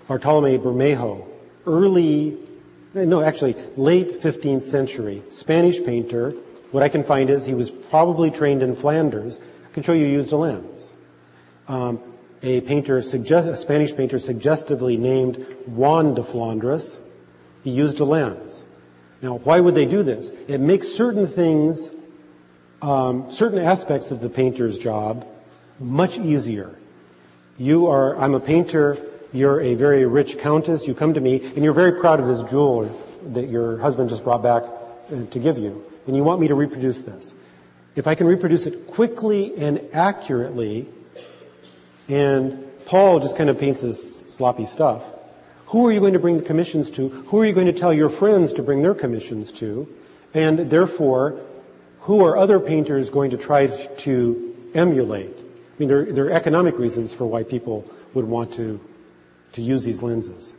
[0.08, 1.28] Bartolome Bermejo,
[1.66, 2.38] early,
[2.93, 6.36] no, actually late 15th century Spanish painter.
[6.70, 9.39] What I can find is he was probably trained in Flanders.
[9.68, 10.93] I can show you he used a lens.
[11.68, 11.99] Um,
[12.43, 16.99] a painter, suggest, a Spanish painter, suggestively named Juan de Flandres,
[17.64, 18.68] he used a lens.
[19.24, 20.32] Now, why would they do this?
[20.47, 21.91] It makes certain things,
[22.82, 25.28] um, certain aspects of the painter's job
[25.80, 26.75] much easier.
[27.57, 28.97] You are, I'm a painter,
[29.34, 32.43] you're a very rich countess, you come to me, and you're very proud of this
[32.49, 32.86] jewel
[33.34, 36.55] that your husband just brought back uh, to give you, and you want me to
[36.55, 37.34] reproduce this.
[37.95, 40.88] If I can reproduce it quickly and accurately,
[42.07, 45.03] and Paul just kind of paints his sloppy stuff,
[45.67, 47.09] who are you going to bring the commissions to?
[47.09, 49.93] Who are you going to tell your friends to bring their commissions to?
[50.34, 51.41] And therefore,
[52.08, 55.38] who are other painters going to try to emulate?
[55.38, 57.84] I mean, there, there are economic reasons for why people
[58.14, 58.80] would want to,
[59.51, 60.55] to use these lenses.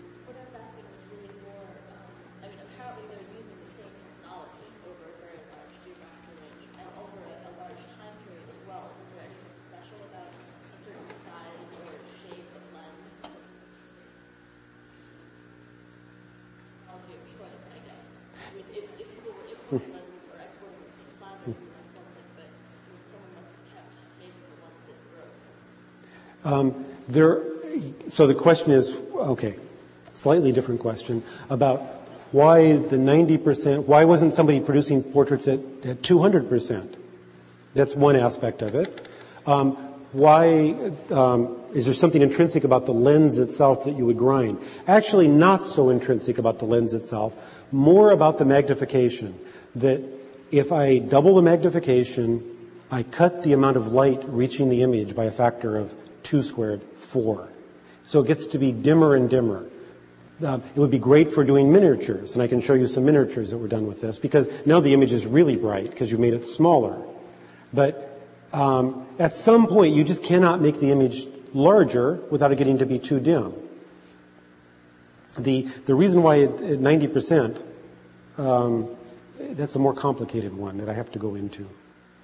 [19.70, 20.07] What
[26.48, 27.42] Um, there,
[28.08, 29.54] so the question is, okay,
[30.12, 31.82] slightly different question about
[32.32, 36.94] why the 90%, why wasn't somebody producing portraits at, at 200%?
[37.74, 39.08] That's one aspect of it.
[39.46, 39.72] Um,
[40.12, 40.74] why,
[41.10, 44.58] um, is there something intrinsic about the lens itself that you would grind?
[44.86, 47.34] Actually, not so intrinsic about the lens itself,
[47.72, 49.38] more about the magnification.
[49.74, 50.00] That
[50.50, 52.56] if I double the magnification,
[52.90, 55.94] I cut the amount of light reaching the image by a factor of
[56.28, 57.48] two squared, four.
[58.04, 59.64] So it gets to be dimmer and dimmer.
[60.44, 63.50] Uh, it would be great for doing miniatures, and I can show you some miniatures
[63.50, 66.34] that were done with this because now the image is really bright because you made
[66.34, 67.02] it smaller.
[67.72, 68.20] But
[68.52, 72.86] um, at some point, you just cannot make the image larger without it getting to
[72.86, 73.54] be too dim.
[75.38, 77.62] The the reason why at ninety percent,
[78.36, 78.96] um,
[79.38, 81.66] that's a more complicated one that I have to go into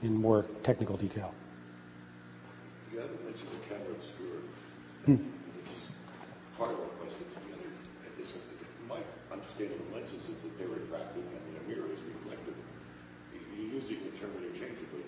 [0.02, 1.34] in more technical detail.
[2.92, 7.24] You haven't mentioned the camera obscura, which is part of our question.
[7.28, 7.68] The other
[8.22, 8.32] is,
[8.88, 9.00] my
[9.30, 12.56] understanding of lenses is that they're refractive and a mirror is reflective.
[13.56, 15.04] You're using the term interchangeably,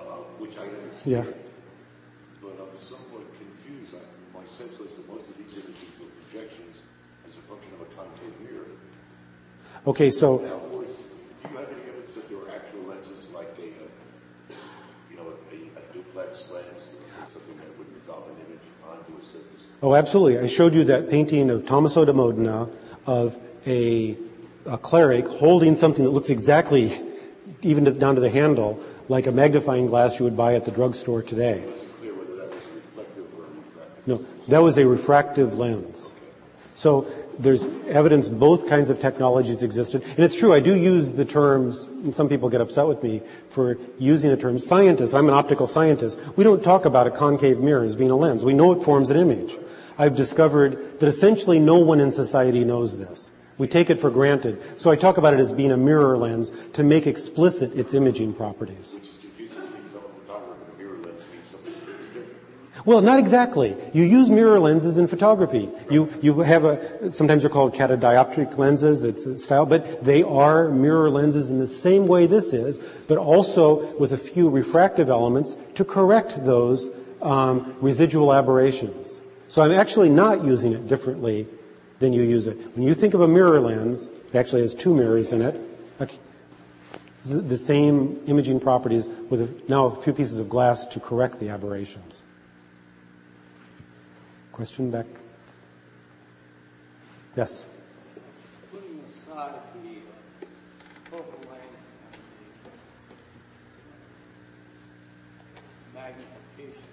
[0.00, 1.04] uh, which I understand.
[1.04, 1.24] Yeah.
[2.42, 3.94] But I'm somewhat confused.
[3.94, 4.02] I,
[4.36, 6.76] my sense was that most of these images were projections
[7.28, 8.72] as a function of a concave mirror.
[9.86, 13.52] Okay, so Now, was, do you have any evidence that there were actual lenses like
[13.58, 14.56] a, uh,
[15.10, 19.22] you know, a, a duplex lens, or something that would resolve an image onto a
[19.22, 19.70] surface?
[19.86, 20.40] Oh, absolutely.
[20.40, 22.68] I showed you that painting of Tommaso da Modena
[23.06, 24.16] of a,
[24.64, 26.92] a cleric holding something that looks exactly,
[27.62, 30.72] even to, down to the handle, like a magnifying glass you would buy at the
[30.72, 31.62] drugstore today.
[34.06, 36.12] No, that was a refractive lens.
[36.74, 37.08] So
[37.38, 40.02] there's evidence both kinds of technologies existed.
[40.02, 43.22] And it's true, I do use the terms, and some people get upset with me
[43.50, 45.14] for using the term scientist.
[45.14, 46.18] I'm an optical scientist.
[46.34, 48.44] We don't talk about a concave mirror as being a lens.
[48.44, 49.56] We know it forms an image.
[49.98, 53.32] I've discovered that essentially no one in society knows this.
[53.58, 54.62] We take it for granted.
[54.78, 58.34] So I talk about it as being a mirror lens to make explicit its imaging
[58.34, 58.98] properties.
[62.84, 63.76] Well, not exactly.
[63.92, 65.68] You use mirror lenses in photography.
[65.90, 70.70] You, you have a, sometimes they're called catadioptric lenses, it's a style, but they are
[70.70, 72.78] mirror lenses in the same way this is,
[73.08, 76.90] but also with a few refractive elements to correct those
[77.22, 79.20] um, residual aberrations.
[79.48, 81.46] So I'm actually not using it differently
[81.98, 82.56] than you use it.
[82.76, 85.60] When you think of a mirror lens, it actually has two mirrors in it,
[87.24, 92.22] the same imaging properties with now a few pieces of glass to correct the aberrations.
[94.52, 95.06] Question back?
[97.36, 97.66] Yes.
[98.70, 100.46] Putting aside the uh,
[101.10, 101.76] focal length
[102.12, 102.22] and
[105.52, 106.86] the magnification,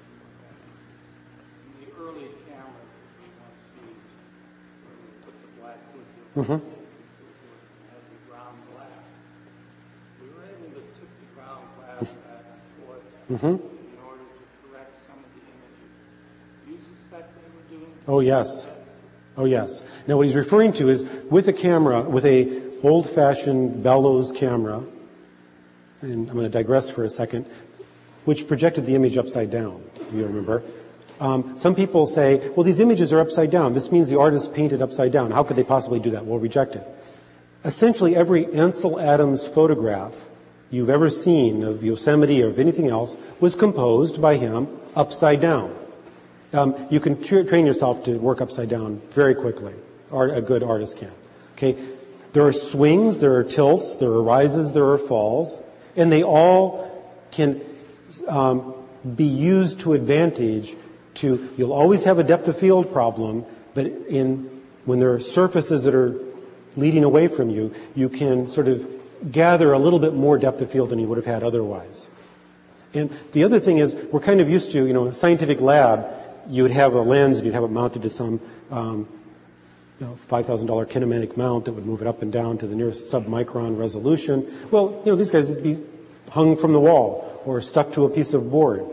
[1.64, 4.12] in the early cameras that we once used,
[4.84, 6.20] where we put the black with the and so forth, and had the ground glass,
[6.20, 6.20] we were able to tip the ground glass back and forth in order to correct
[6.20, 6.20] some of the images.
[6.20, 6.23] Do you suspect they
[17.54, 18.68] were doing Oh, yes.
[19.38, 19.84] Oh, yes.
[20.08, 24.84] Now, what he's referring to is with a camera, with a old-fashioned bellows camera,
[26.02, 27.46] and I'm going to digress for a second,
[28.26, 30.64] which projected the image upside down, if you remember.
[31.24, 33.72] Um, some people say, well, these images are upside down.
[33.72, 35.32] This means the artist painted upside down.
[35.32, 36.26] How could they possibly do that?
[36.26, 36.86] We'll reject it.
[37.64, 40.14] Essentially, every Ansel Adams photograph
[40.70, 44.68] you've ever seen of Yosemite or of anything else was composed by him
[44.98, 45.74] upside down.
[46.52, 49.74] Um, you can tra- train yourself to work upside down very quickly.
[50.12, 51.12] Art, a good artist can.
[51.54, 51.78] Okay,
[52.34, 55.64] there are swings, there are tilts, there are rises, there are falls,
[55.96, 56.92] and they all
[57.32, 57.62] can
[58.28, 58.74] um,
[59.16, 60.76] be used to advantage.
[61.16, 64.50] To you'll always have a depth of field problem, but in
[64.86, 66.20] when there are surfaces that are
[66.76, 68.88] leading away from you, you can sort of
[69.32, 72.10] gather a little bit more depth of field than you would have had otherwise.
[72.94, 75.62] And the other thing is, we're kind of used to, you know, in a scientific
[75.62, 76.06] lab,
[76.50, 79.08] you would have a lens and you'd have it mounted to some, um,
[80.00, 83.12] you know, $5,000 kinematic mount that would move it up and down to the nearest
[83.12, 84.68] submicron resolution.
[84.70, 85.82] Well, you know, these guys would be
[86.30, 88.86] hung from the wall or stuck to a piece of board.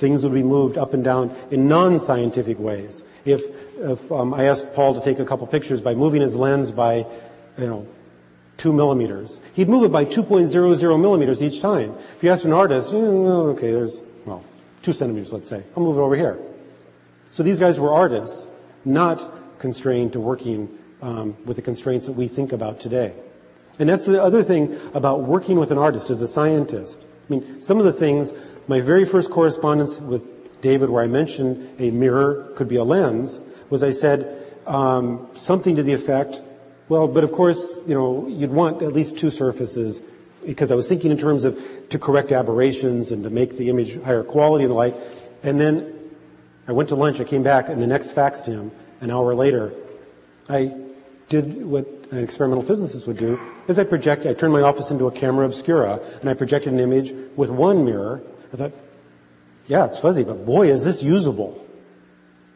[0.00, 3.04] Things would be moved up and down in non-scientific ways.
[3.26, 3.42] If,
[3.76, 7.04] if um, I asked Paul to take a couple pictures by moving his lens by,
[7.58, 7.86] you know,
[8.56, 9.42] two millimeters.
[9.52, 11.94] He'd move it by 2.00 millimeters each time.
[12.16, 14.42] If you ask an artist, "Eh, okay, there's, well,
[14.80, 15.62] two centimeters, let's say.
[15.76, 16.38] I'll move it over here.
[17.28, 18.48] So these guys were artists,
[18.86, 20.70] not constrained to working
[21.02, 23.12] um, with the constraints that we think about today.
[23.78, 27.06] And that's the other thing about working with an artist as a scientist.
[27.28, 28.34] I mean, some of the things,
[28.70, 30.22] my very first correspondence with
[30.60, 35.74] David, where I mentioned a mirror could be a lens, was I said um, something
[35.74, 36.40] to the effect,
[36.88, 40.02] well, but of course, you know, you'd want at least two surfaces
[40.46, 41.58] because I was thinking in terms of
[41.88, 44.94] to correct aberrations and to make the image higher quality and the like.
[45.42, 45.92] And then
[46.68, 49.72] I went to lunch, I came back, and the next faxed him, an hour later,
[50.48, 50.76] I
[51.28, 55.08] did what an experimental physicist would do, is I project, I turned my office into
[55.08, 58.22] a camera obscura, and I projected an image with one mirror.
[58.52, 58.72] I thought,
[59.66, 61.64] yeah, it's fuzzy, but boy, is this usable.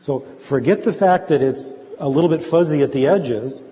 [0.01, 3.62] So forget the fact that it's a little bit fuzzy at the edges,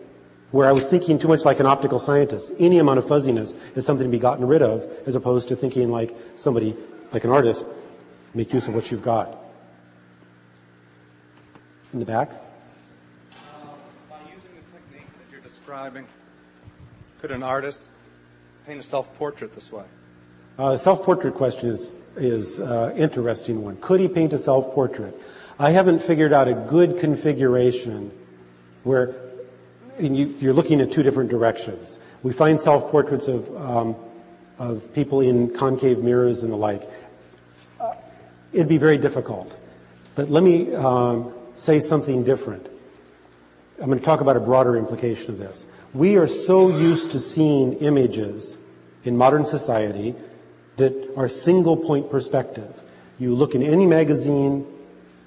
[0.53, 2.53] where I was thinking too much like an optical scientist.
[2.59, 5.91] Any amount of fuzziness is something to be gotten rid of, as opposed to thinking
[5.91, 6.77] like somebody,
[7.11, 7.67] like an artist,
[8.35, 9.37] make use of what you've got.
[11.93, 12.31] In the back?
[14.09, 16.07] By using the technique that you're describing,
[17.21, 17.91] could an artist
[18.67, 19.85] paint a self-portrait this way?
[20.59, 23.77] Uh, the self-portrait question is is uh, interesting one.
[23.77, 25.15] Could he paint a self-portrait?
[25.59, 28.11] I haven't figured out a good configuration
[28.85, 29.15] where
[29.99, 31.99] you, you're looking at two different directions.
[32.23, 33.97] We find self-portraits of um,
[34.59, 36.89] of people in concave mirrors and the like.
[37.81, 37.95] Uh,
[38.53, 39.59] it'd be very difficult.
[40.15, 42.69] But let me um, say something different.
[43.81, 45.67] I'm going to talk about a broader implication of this.
[45.93, 48.59] We are so used to seeing images
[49.05, 50.15] in modern society
[50.83, 52.83] that are single point perspective.
[53.19, 54.67] You look in any magazine,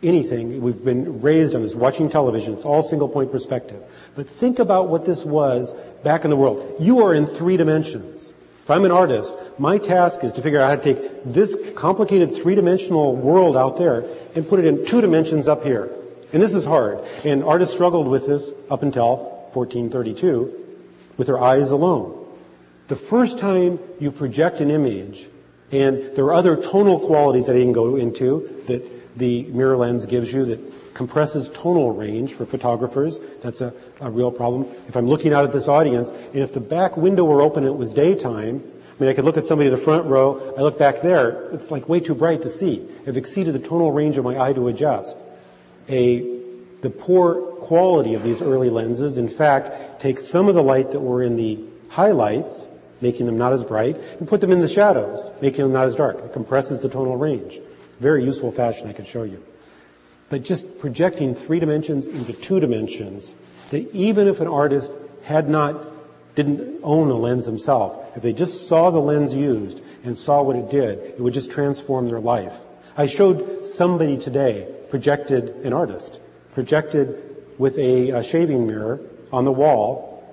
[0.04, 3.82] anything, we've been raised on this, watching television, it's all single point perspective.
[4.16, 6.76] But think about what this was back in the world.
[6.80, 8.34] You are in three dimensions.
[8.64, 12.36] If I'm an artist, my task is to figure out how to take this complicated
[12.36, 14.04] three dimensional world out there
[14.36, 15.90] and put it in two dimensions up here.
[16.34, 17.00] And this is hard.
[17.24, 19.18] And artists struggled with this up until
[19.54, 20.52] 1432
[21.16, 22.26] with their eyes alone.
[22.88, 25.30] The first time you project an image,
[25.76, 30.06] and there are other tonal qualities that I didn't go into that the mirror lens
[30.06, 33.20] gives you that compresses tonal range for photographers.
[33.42, 34.68] That's a, a real problem.
[34.88, 37.74] If I'm looking out at this audience, and if the back window were open and
[37.74, 38.64] it was daytime,
[38.98, 41.52] I mean, I could look at somebody in the front row, I look back there,
[41.52, 42.88] it's like way too bright to see.
[43.06, 45.18] I've exceeded the tonal range of my eye to adjust.
[45.90, 46.22] A,
[46.80, 51.02] the poor quality of these early lenses, in fact, takes some of the light that
[51.02, 51.60] were in the
[51.90, 52.70] highlights,
[53.06, 55.96] making them not as bright, and put them in the shadows, making them not as
[55.96, 56.18] dark.
[56.18, 57.60] It compresses the tonal range.
[58.00, 59.46] Very useful fashion I could show you.
[60.30, 63.36] But just projecting three dimensions into two dimensions,
[63.70, 64.92] that even if an artist
[65.22, 65.86] had not,
[66.34, 70.56] didn't own a lens himself, if they just saw the lens used and saw what
[70.56, 72.56] it did, it would just transform their life.
[72.98, 76.20] I showed somebody today, projected an artist,
[76.54, 77.22] projected
[77.60, 79.00] with a, a shaving mirror
[79.32, 80.26] on the wall,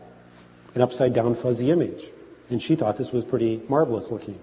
[0.74, 2.02] an upside down fuzzy image.
[2.51, 4.36] And she thought this was pretty marvelous looking.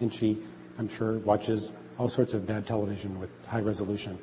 [0.00, 0.38] And she,
[0.78, 4.18] I'm sure, watches all sorts of bad television with high resolution.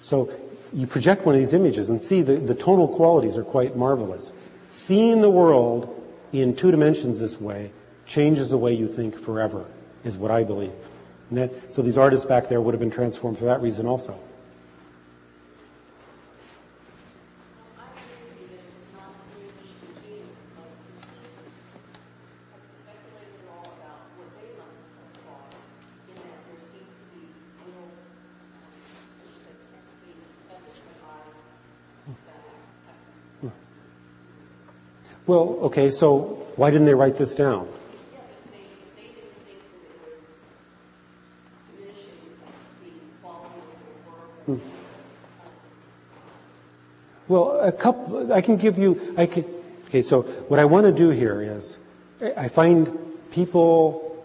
[0.00, 0.32] So
[0.72, 4.32] you project one of these images and see the, the tonal qualities are quite marvelous.
[4.68, 6.02] Seeing the world
[6.32, 7.70] in two dimensions this way
[8.06, 9.66] changes the way you think forever,
[10.02, 10.72] is what I believe.
[11.30, 14.18] That, so these artists back there would have been transformed for that reason also.
[17.78, 21.00] I agree with you that it does not diminish the genius of the
[22.52, 25.56] I've speculated all about what they must have thought,
[26.08, 27.32] in that there seems to be
[27.64, 27.92] little,
[28.52, 28.68] as
[29.24, 31.32] you said, text-based methods that I,
[32.28, 32.40] that
[35.08, 37.68] have Well, okay, so why didn't they write this down?
[38.12, 40.26] Yes, if they, if they didn't think that it was
[41.78, 42.18] diminishing
[42.82, 42.90] the
[43.22, 44.58] quality of their work, hmm.
[47.28, 49.44] Well, a couple, I can give you, I can,
[49.86, 51.78] okay, so what I want to do here is,
[52.36, 52.98] I find
[53.30, 54.24] people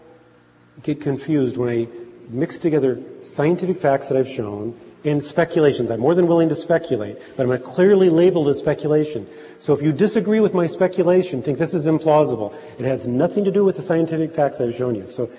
[0.82, 1.88] get confused when I
[2.28, 5.90] mix together scientific facts that I've shown and speculations.
[5.90, 9.28] I'm more than willing to speculate, but I'm going to clearly label it as speculation.
[9.58, 13.50] So if you disagree with my speculation, think this is implausible, it has nothing to
[13.50, 15.10] do with the scientific facts I've shown you.
[15.10, 15.30] So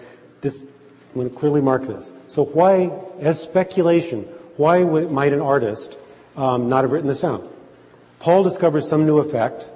[0.42, 2.14] this, I'm going to clearly mark this.
[2.28, 4.24] So why, as speculation,
[4.56, 6.00] why might an artist
[6.36, 7.48] um, not have written this down?
[8.20, 9.72] Paul discovers some new effect.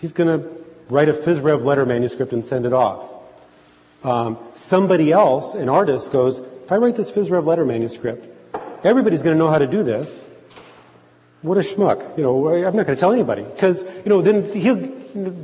[0.00, 0.48] He's going to
[0.88, 3.04] write a phys rev letter manuscript and send it off.
[4.04, 8.26] Um, somebody else, an artist, goes, if I write this phys rev letter manuscript,
[8.84, 10.26] everybody's going to know how to do this.
[11.42, 12.16] What a schmuck.
[12.16, 13.42] You know, I'm not going to tell anybody.
[13.42, 14.76] Because, you know, then he'll,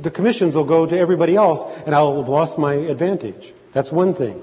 [0.01, 3.53] the commissions will go to everybody else and I'll have lost my advantage.
[3.73, 4.41] That's one thing.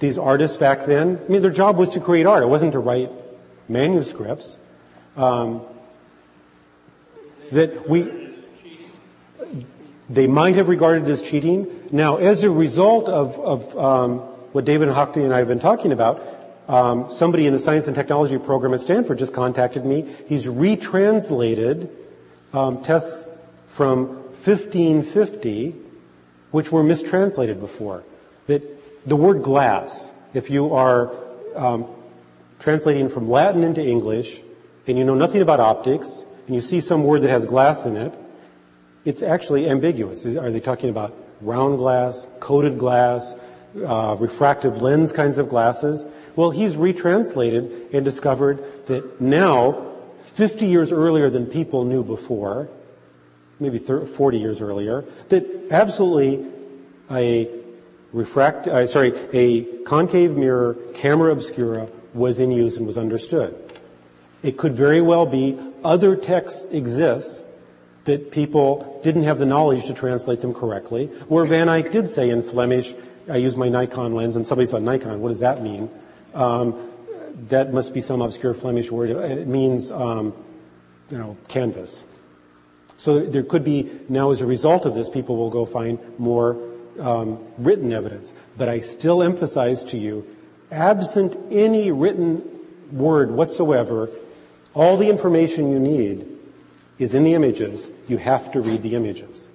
[0.00, 2.42] These artists back then, I mean, their job was to create art.
[2.42, 3.10] It wasn't to write
[3.68, 4.58] manuscripts.
[5.16, 5.62] Um,
[7.52, 8.34] that we,
[10.08, 11.88] they might have regarded as cheating.
[11.92, 14.18] Now, as a result of, of um,
[14.52, 16.20] what David Hockney and I have been talking about,
[16.68, 20.08] um, somebody in the science and technology program at Stanford just contacted me.
[20.26, 21.90] He's retranslated
[22.52, 23.26] um, tests
[23.68, 24.06] from
[24.44, 25.74] 1550,
[26.50, 28.04] which were mistranslated before.
[28.46, 28.62] That
[29.06, 31.12] the word glass, if you are
[31.54, 31.86] um,
[32.58, 34.40] translating from Latin into English
[34.86, 37.96] and you know nothing about optics and you see some word that has glass in
[37.96, 38.14] it,
[39.04, 40.24] it's actually ambiguous.
[40.24, 43.36] Are they talking about round glass, coated glass,
[43.84, 46.06] uh, refractive lens kinds of glasses?
[46.36, 49.92] Well, he's retranslated and discovered that now,
[50.24, 52.68] 50 years earlier than people knew before,
[53.60, 56.50] maybe 30, 40 years earlier, that absolutely
[57.10, 57.48] a
[58.12, 63.60] refract, uh, sorry, a concave mirror camera obscura was in use and was understood.
[64.42, 67.46] It could very well be other texts exist
[68.04, 72.30] that people didn't have the knowledge to translate them correctly, where Van Eyck did say
[72.30, 72.94] in Flemish,
[73.28, 75.90] I use my Nikon lens, and somebody said, Nikon, what does that mean?
[76.34, 76.90] Um,
[77.48, 79.10] that must be some obscure Flemish word.
[79.10, 80.34] It means, um,
[81.10, 82.04] you know, canvas.
[82.96, 86.56] So there could be, now as a result of this, people will go find more
[87.00, 88.34] um, written evidence.
[88.56, 90.26] But I still emphasize to you,
[90.70, 92.42] absent any written
[92.92, 94.10] word whatsoever,
[94.74, 96.26] all the information you need
[96.98, 97.88] is in the images.
[98.08, 99.48] You have to read the images.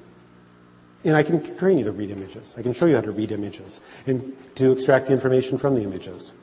[1.04, 2.56] And I can train you to read images.
[2.58, 5.82] I can show you how to read images and to extract the information from the
[5.82, 6.34] images.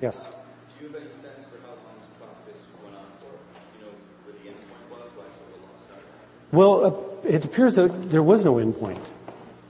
[0.00, 0.30] Yes?
[0.78, 3.32] Do you have any sense for how long this process went on for?
[3.78, 3.92] You know,
[4.24, 6.04] where the endpoint was, why so long started?
[6.52, 9.04] Well, uh, it appears that there was no endpoint.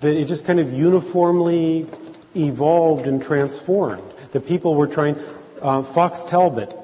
[0.01, 1.89] That it just kind of uniformly
[2.37, 4.13] evolved and transformed.
[4.33, 5.17] The people were trying,
[5.63, 6.77] uh, Fox Talbot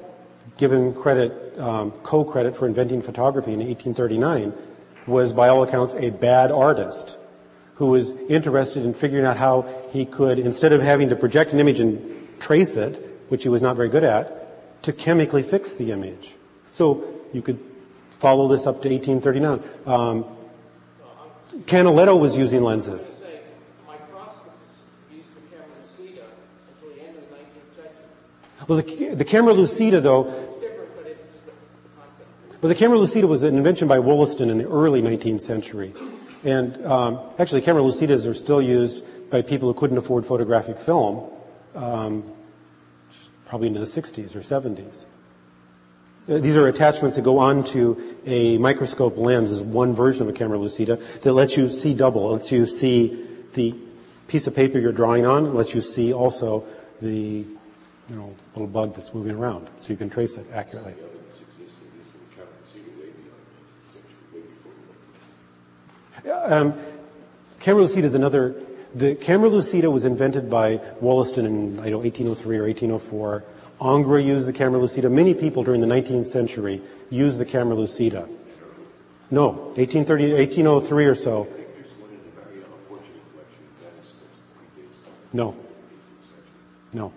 [0.57, 4.53] given credit, um, co-credit for inventing photography in 1839,
[5.07, 7.17] was by all accounts a bad artist
[7.75, 11.59] who was interested in figuring out how he could, instead of having to project an
[11.59, 15.91] image and trace it, which he was not very good at, to chemically fix the
[15.91, 16.35] image.
[16.71, 17.03] So
[17.33, 17.59] you could
[18.11, 19.63] follow this up to 1839.
[19.85, 20.25] Um,
[21.65, 23.11] Canaletto was using lenses.
[23.21, 23.41] say,
[23.87, 24.47] microscopists
[25.11, 26.25] used the camera Lucida
[26.73, 28.65] until the end of the 19th century.
[28.67, 31.41] Well, the, the camera lucida, though, It's different, but it's
[32.43, 35.93] the Well, the camera lucida was an invention by Wollaston in the early 19th century.
[36.45, 41.29] And um, actually, camera lucidas are still used by people who couldn't afford photographic film,
[41.75, 42.23] um,
[43.45, 45.07] probably into the 60s or 70s.
[46.29, 50.31] Uh, These are attachments that go onto a microscope lens as one version of a
[50.31, 52.31] camera lucida that lets you see double.
[52.31, 53.75] Lets you see the
[54.29, 56.63] piece of paper you're drawing on, lets you see also
[57.01, 57.45] the
[58.07, 60.93] you know, little bug that's moving around, so you can trace it accurately.
[60.93, 64.71] Evidence existed using the camera Lucida way beyond the 19th century, way before
[66.09, 66.73] the Um,
[67.59, 68.55] camera lucida is another.
[68.95, 73.43] The camera lucida was invented by Wollaston in I know 1803 or 1804.
[73.81, 75.09] Ingres used the camera lucida.
[75.09, 78.29] Many people during the 19th century used the camera lucida.
[79.31, 81.23] No, 1830, 1803 or so.
[81.33, 81.95] No, the 18th
[85.33, 85.53] century.
[86.93, 87.13] no.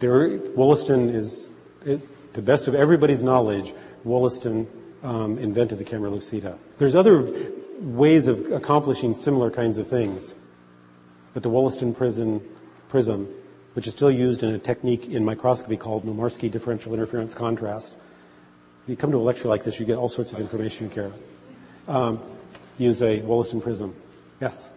[0.00, 1.52] There, Wollaston is,
[1.84, 3.74] it, to the best of everybody's knowledge,
[4.04, 4.66] Wollaston
[5.02, 6.58] um, invented the camera lucida.
[6.78, 7.52] There's other
[7.82, 10.34] ways of accomplishing similar kinds of things,
[11.34, 12.40] but the Wollaston prism,
[12.88, 13.28] prism,
[13.74, 17.96] which is still used in a technique in microscopy called Nomarski differential interference contrast.
[18.84, 21.12] If you come to a lecture like this, you get all sorts of information, Kara.
[21.88, 22.20] Um,
[22.78, 23.94] use a Wollaston prism.
[24.40, 24.70] Yes.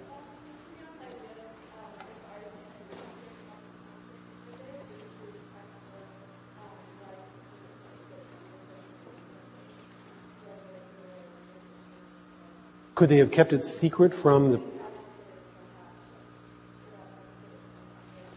[12.96, 14.62] Could they have kept it secret from the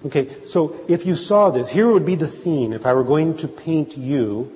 [0.07, 2.73] Okay, so if you saw this, here would be the scene.
[2.73, 4.53] If I were going to paint you,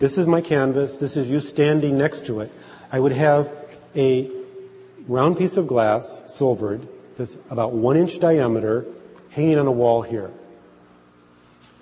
[0.00, 2.50] this is my canvas, this is you standing next to it.
[2.90, 3.52] I would have
[3.94, 4.28] a
[5.06, 8.84] round piece of glass, silvered, that's about one inch diameter,
[9.30, 10.32] hanging on a wall here.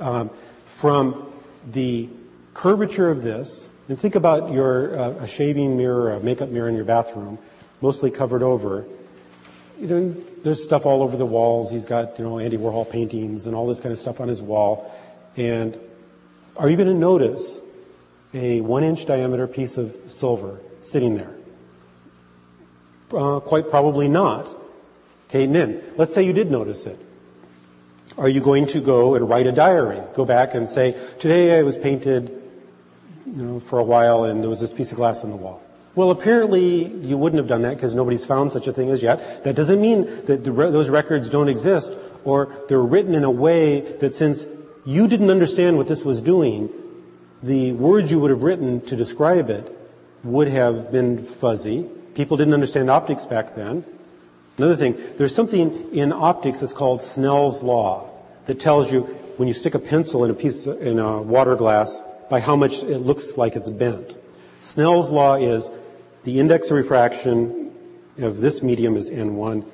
[0.00, 0.30] Um,
[0.66, 1.32] from
[1.66, 2.10] the
[2.52, 6.76] curvature of this, and think about your uh, a shaving mirror, a makeup mirror in
[6.76, 7.38] your bathroom,
[7.80, 8.86] mostly covered over.
[9.80, 11.70] You know, there's stuff all over the walls.
[11.70, 14.42] He's got you know Andy Warhol paintings and all this kind of stuff on his
[14.42, 14.92] wall.
[15.36, 15.78] And
[16.56, 17.60] are you going to notice
[18.34, 21.34] a one-inch diameter piece of silver sitting there?
[23.12, 24.48] Uh, quite probably not.
[25.28, 26.98] Okay, and then let's say you did notice it.
[28.16, 30.00] Are you going to go and write a diary?
[30.14, 32.42] Go back and say, today I was painted,
[33.24, 35.62] you know, for a while and there was this piece of glass on the wall.
[35.94, 39.42] Well, apparently you wouldn't have done that because nobody's found such a thing as yet.
[39.44, 41.92] That doesn't mean that re- those records don't exist
[42.24, 44.46] or they're written in a way that since
[44.84, 46.70] you didn't understand what this was doing,
[47.42, 49.74] the words you would have written to describe it
[50.24, 51.88] would have been fuzzy.
[52.14, 53.84] People didn't understand optics back then.
[54.56, 58.12] Another thing, there's something in optics that's called Snell's law
[58.46, 59.02] that tells you
[59.36, 62.82] when you stick a pencil in a piece in a water glass by how much
[62.82, 64.16] it looks like it's bent.
[64.60, 65.70] Snell's law is
[66.24, 67.72] the index of refraction
[68.18, 69.64] of this medium is n1.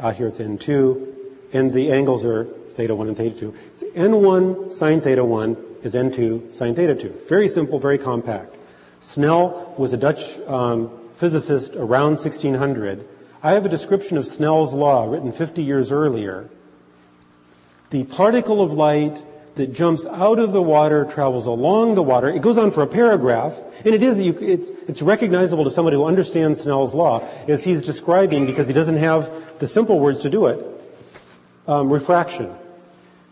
[0.00, 1.14] Out here it's n2,
[1.52, 3.54] and the angles are theta 1 and theta 2.
[3.72, 7.22] It's n1 sine theta 1 is n2 sine theta 2.
[7.28, 8.56] Very simple, very compact.
[9.00, 13.06] Snell was a Dutch um, physicist around 1600.
[13.42, 16.48] I have a description of Snell's law written 50 years earlier.
[17.90, 19.24] The particle of light
[19.56, 22.28] that jumps out of the water travels along the water.
[22.28, 23.54] It goes on for a paragraph,
[23.84, 28.46] and it is, it's, it's recognizable to somebody who understands Snell's law as he's describing
[28.46, 30.64] because he doesn't have the simple words to do it.
[31.66, 32.54] Um, refraction.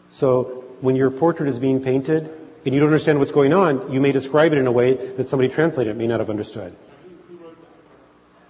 [0.09, 2.31] So when your portrait is being painted
[2.65, 5.29] and you don't understand what's going on, you may describe it in a way that
[5.29, 6.75] somebody translated it may not have understood.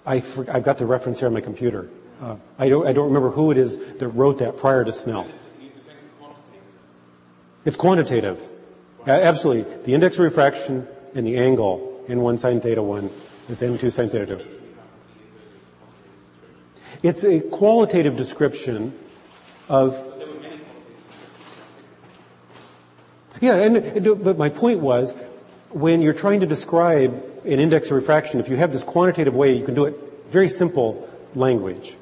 [0.06, 1.88] I I've got the reference here on my computer.
[2.22, 5.26] Uh, I don't I don't remember who it is that wrote that prior to Snell.
[7.65, 8.41] It's quantitative.
[9.07, 9.65] A- Absolutely.
[9.85, 13.11] The index of refraction and the angle in 1 sine theta 1
[13.49, 14.41] is n2 sine theta 2.
[17.03, 18.93] It's a qualitative description
[19.69, 19.99] of.
[23.41, 25.15] Yeah, and- but my point was,
[25.70, 27.12] when you're trying to describe
[27.45, 29.95] an index of refraction, if you have this quantitative way, you can do it
[30.31, 31.97] very simple language.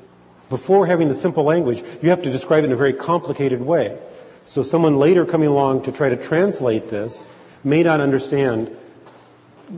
[0.50, 3.98] Before having the simple language, you have to describe it in a very complicated way.
[4.44, 7.28] So someone later coming along to try to translate this
[7.64, 8.76] may not understand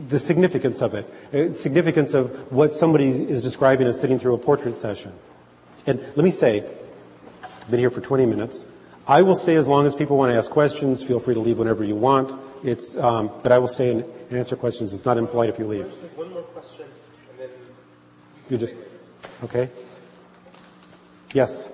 [0.07, 4.37] the significance of it, uh, significance of what somebody is describing as sitting through a
[4.37, 5.13] portrait session.
[5.87, 6.65] And let me say,
[7.43, 8.65] I've been here for 20 minutes.
[9.07, 11.03] I will stay as long as people want to ask questions.
[11.03, 12.39] Feel free to leave whenever you want.
[12.63, 14.93] It's, um, but I will stay and, and answer questions.
[14.93, 15.85] It's not impolite if you leave.
[16.15, 16.85] One more question,
[17.29, 17.57] and then
[18.49, 18.75] You just,
[19.43, 19.69] okay?
[21.33, 21.69] Yes,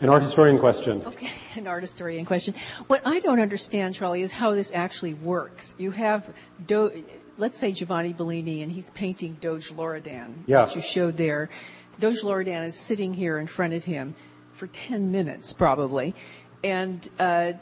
[0.00, 1.02] an art historian question.
[1.06, 2.54] Okay, an art historian question.
[2.88, 5.74] What I don't understand, Charlie, is how this actually works.
[5.78, 6.28] You have,
[6.66, 7.04] Do-
[7.38, 10.64] let's say Giovanni Bellini, and he's painting Doge Loredan, Yeah.
[10.66, 11.48] that you showed there.
[12.00, 14.14] Doge Loredan is sitting here in front of him
[14.52, 16.14] for 10 minutes, probably,
[16.62, 17.52] and uh,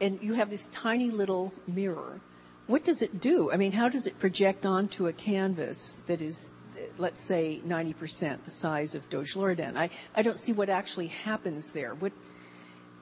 [0.00, 2.20] and you have this tiny little mirror.
[2.66, 3.50] What does it do?
[3.52, 6.54] I mean, how does it project onto a canvas that is,
[7.02, 9.76] let's say, 90% the size of Doge Loredan?
[9.76, 11.94] I, I don't see what actually happens there.
[11.94, 12.12] What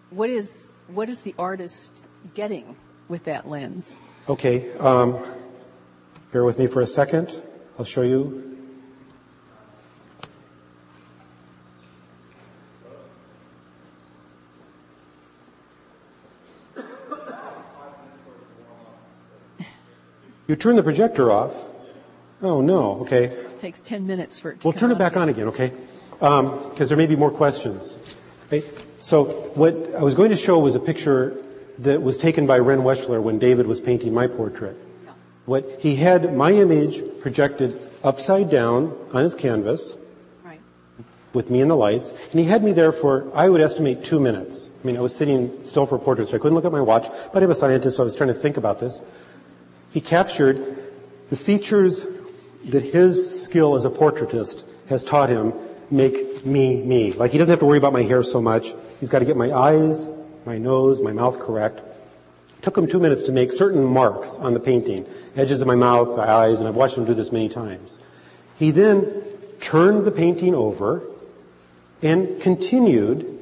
[0.09, 2.75] what is what is the artist getting
[3.09, 4.01] with that lens?
[4.29, 5.23] Okay, um,
[6.33, 7.41] bear with me for a second.
[7.79, 8.47] I'll show you.
[20.49, 21.70] You turn the projector off.
[22.43, 23.25] Oh no, okay.
[23.25, 25.73] It takes 10 minutes for it to We'll turn it back on again, okay?
[26.21, 27.99] Um, because there may be more questions.
[28.47, 28.67] Okay?
[29.01, 31.43] So what I was going to show was a picture
[31.79, 34.77] that was taken by Ren Weschler when David was painting my portrait.
[35.47, 39.97] What he had my image projected upside down on his canvas
[40.45, 40.61] Right.
[41.33, 44.21] with me and the lights, and he had me there for I would estimate two
[44.21, 44.71] minutes.
[44.83, 46.81] I mean, I was sitting still for a portrait, so I couldn't look at my
[46.81, 47.09] watch.
[47.33, 49.01] But I'm a scientist, so I was trying to think about this.
[49.91, 50.63] He captured
[51.31, 52.05] the features
[52.67, 55.53] that his skill as a portraitist has taught him
[55.91, 57.13] make me me.
[57.13, 58.73] Like he doesn't have to worry about my hair so much.
[59.01, 60.09] He's got to get my eyes,
[60.45, 61.81] my nose, my mouth correct.
[62.63, 66.17] Took him two minutes to make certain marks on the painting, edges of my mouth,
[66.17, 68.01] my eyes, and I've watched him do this many times.
[68.57, 69.23] He then
[69.61, 71.03] turned the painting over
[72.03, 73.39] and continued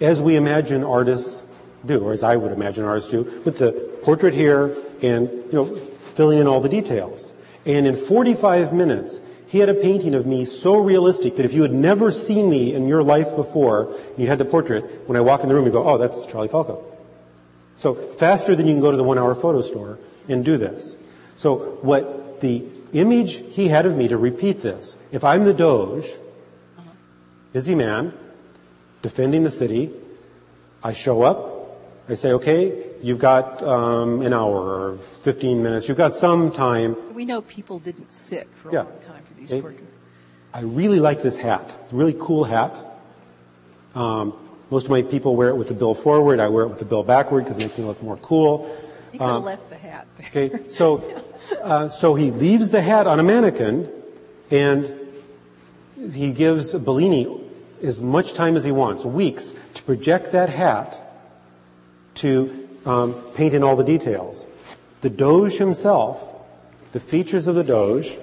[0.00, 1.44] as we imagine artists
[1.84, 3.72] do, or as I would imagine artists do, with the
[4.02, 5.76] portrait here and, you know,
[6.14, 7.32] filling in all the details.
[7.66, 11.62] And in 45 minutes, he had a painting of me so realistic that if you
[11.62, 15.20] had never seen me in your life before, and you had the portrait, when I
[15.20, 16.84] walk in the room, you go, oh, that's Charlie Falco.
[17.74, 19.98] So faster than you can go to the one hour photo store
[20.28, 20.96] and do this.
[21.34, 26.10] So what the image he had of me to repeat this, if I'm the Doge,
[27.52, 28.14] busy man,
[29.02, 29.92] defending the city,
[30.82, 31.78] I show up,
[32.08, 36.96] I say, okay, you've got um, an hour or 15 minutes, you've got some time.
[37.14, 38.82] We know people didn't sit for a Yeah.
[38.82, 39.60] long time for these Okay.
[39.60, 39.92] portraits.
[40.54, 41.78] I really like this hat.
[41.92, 42.76] Really cool hat.
[43.94, 44.32] Um,
[44.70, 46.40] most of my people wear it with the bill forward.
[46.40, 48.66] I wear it with the bill backward because it makes me look more cool.
[49.12, 50.48] You could have Um, left the hat there.
[50.48, 51.02] Okay, so
[51.62, 53.88] uh, so he leaves the hat on a mannequin,
[54.50, 54.92] and
[56.12, 57.40] he gives Bellini
[57.82, 61.02] as much time as he wants, weeks, to project that hat
[62.16, 64.46] to um, paint in all the details.
[65.02, 66.24] The Doge himself,
[66.92, 68.16] the features of the Doge.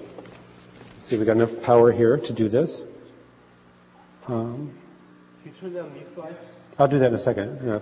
[1.02, 2.84] see, if we got enough power here to do this.
[4.27, 4.72] Um,
[5.44, 6.48] Can you turn down these lights?
[6.80, 7.60] I'll do that in a second.
[7.64, 7.80] Yeah.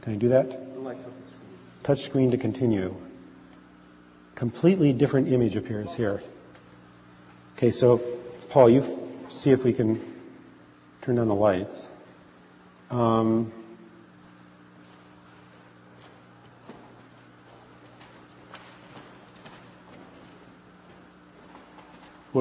[0.00, 0.50] Can I do that?
[0.74, 1.82] The lights on the screen.
[1.82, 2.94] Touch screen to continue.
[4.34, 6.22] Completely different image appears here.
[7.56, 7.98] Okay, so
[8.50, 10.00] Paul, you f- see if we can
[11.00, 11.88] turn down the lights.
[12.90, 13.52] Um,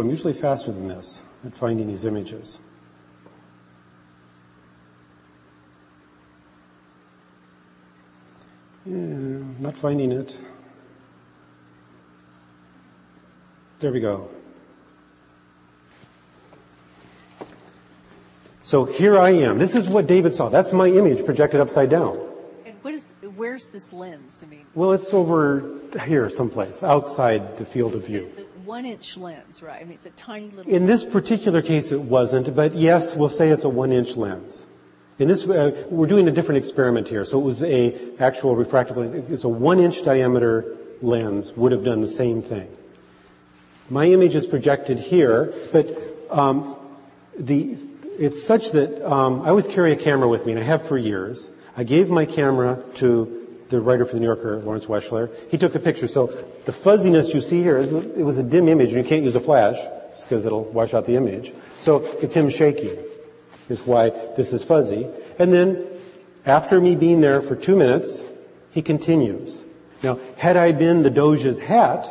[0.01, 2.59] I'm usually faster than this at finding these images.
[8.85, 8.95] Yeah,
[9.59, 10.37] not finding it.
[13.79, 14.29] There we go.
[18.61, 19.57] So here I am.
[19.57, 20.49] This is what David saw.
[20.49, 22.19] That's my image projected upside down.
[22.65, 24.43] And what is, where's this lens?
[24.43, 28.31] I mean, Well, it's over here someplace, outside the field of view.
[28.65, 29.81] One inch lens, right?
[29.81, 30.71] I mean, it's a tiny little.
[30.71, 34.65] In this particular case, it wasn't, but yes, we'll say it's a one-inch lens.
[35.17, 37.23] In this, uh, we're doing a different experiment here.
[37.23, 39.31] So it was a actual refractive lens.
[39.31, 42.67] It's a one-inch diameter lens would have done the same thing.
[43.89, 45.87] My image is projected here, but
[46.29, 46.75] um,
[47.37, 47.77] the
[48.17, 50.97] it's such that um, I always carry a camera with me, and I have for
[50.97, 51.51] years.
[51.77, 55.31] I gave my camera to the writer for the New Yorker, Lawrence Weschler.
[55.49, 56.07] He took a picture.
[56.07, 56.27] So
[56.65, 59.35] the fuzziness you see here, is, it was a dim image, and you can't use
[59.35, 59.77] a flash
[60.23, 61.53] because it'll wash out the image.
[61.79, 62.97] So it's him shaking,
[63.69, 65.07] is why this is fuzzy.
[65.39, 65.85] And then
[66.45, 68.23] after me being there for two minutes,
[68.71, 69.65] he continues.
[70.03, 72.07] Now, had I been the Doge's hat,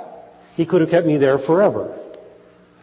[0.57, 1.97] he could have kept me there forever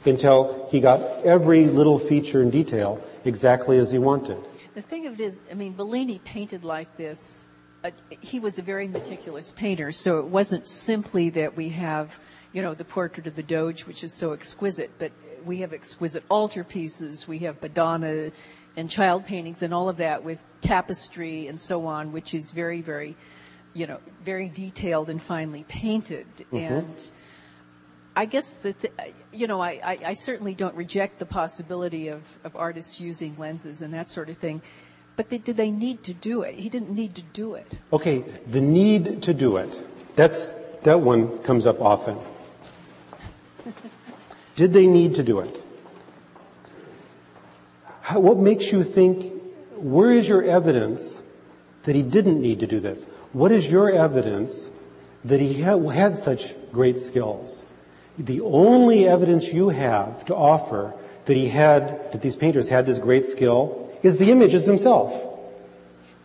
[0.05, 4.37] until he got every little feature and detail exactly as he wanted.
[4.73, 7.49] The thing of it is, I mean, Bellini painted like this.
[8.19, 12.19] He was a very meticulous painter, so it wasn't simply that we have,
[12.53, 15.11] you know, the portrait of the Doge, which is so exquisite, but
[15.45, 18.31] we have exquisite altarpieces, we have Madonna
[18.77, 22.81] and child paintings and all of that with tapestry and so on, which is very,
[22.81, 23.15] very,
[23.73, 26.27] you know, very detailed and finely painted.
[26.37, 26.57] Mm-hmm.
[26.57, 27.11] And
[28.15, 28.75] I guess that,
[29.31, 33.81] you know, I, I, I certainly don't reject the possibility of, of artists using lenses
[33.81, 34.61] and that sort of thing.
[35.21, 36.55] But they, did they need to do it?
[36.55, 37.77] He didn't need to do it.
[37.93, 39.85] Okay, the need to do it.
[40.15, 42.17] That's, that one comes up often.
[44.55, 45.63] Did they need to do it?
[48.01, 49.31] How, what makes you think,
[49.75, 51.21] where is your evidence
[51.83, 53.05] that he didn't need to do this?
[53.31, 54.71] What is your evidence
[55.23, 57.63] that he had, had such great skills?
[58.17, 60.95] The only evidence you have to offer
[61.25, 65.27] that he had, that these painters had this great skill is the images himself.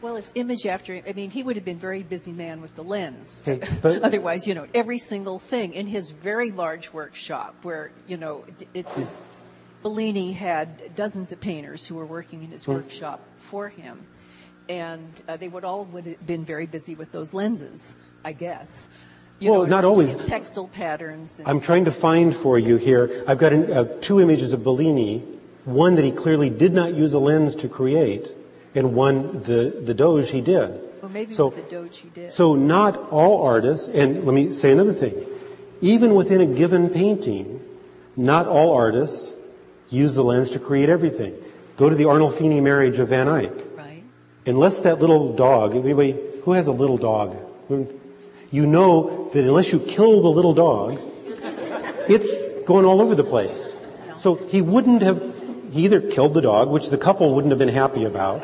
[0.03, 2.77] Well, it's image after, I mean, he would have been a very busy man with
[2.77, 3.43] the lens.
[3.47, 8.17] Okay, but- Otherwise, you know, every single thing in his very large workshop where, you
[8.17, 9.09] know, it, it was,
[9.83, 12.75] Bellini had dozens of painters who were working in his Hmm.
[12.75, 14.07] workshop for him.
[14.69, 18.91] And uh, they would all would have been very busy with those lenses, I guess.
[19.39, 20.15] You Well, know, not always.
[20.27, 21.39] Textile patterns.
[21.39, 23.23] And, I'm trying to find for you here.
[23.29, 25.23] I've got an, uh, two images of Bellini.
[25.67, 28.35] One that he clearly did not use a lens to create,
[28.75, 30.81] and one the the Doge he did.
[31.03, 32.33] well, maybe so, with the Doge he did.
[32.33, 33.89] so not all artists.
[33.89, 35.15] And let me say another thing.
[35.81, 37.61] Even within a given painting,
[38.17, 39.35] not all artists
[39.91, 41.35] use the lens to create everything.
[41.77, 43.53] Go to the Arnolfini marriage of Van Eyck.
[43.77, 44.03] right?
[44.47, 47.37] Unless that little dog, anybody who has a little dog,
[48.51, 50.99] you know that unless you kill the little dog,
[52.09, 53.75] it's going all over the place.
[54.17, 55.21] So he wouldn't have,
[55.71, 58.43] he either killed the dog, which the couple wouldn't have been happy about,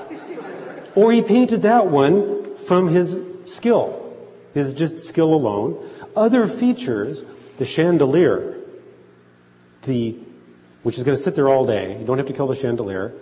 [0.94, 4.15] or he painted that one from his skill,
[4.55, 5.89] his just skill alone.
[6.15, 7.24] Other features,
[7.59, 8.59] the chandelier,
[9.82, 10.16] the,
[10.82, 13.12] which is going to sit there all day, you don't have to kill the chandelier,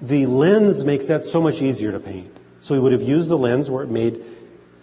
[0.00, 2.34] the lens makes that so much easier to paint.
[2.60, 4.22] So he would have used the lens where it made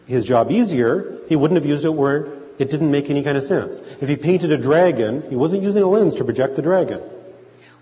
[0.05, 1.17] his job easier.
[1.27, 2.27] He wouldn't have used it where
[2.57, 3.81] it didn't make any kind of sense.
[4.01, 7.01] If he painted a dragon, he wasn't using a lens to project the dragon.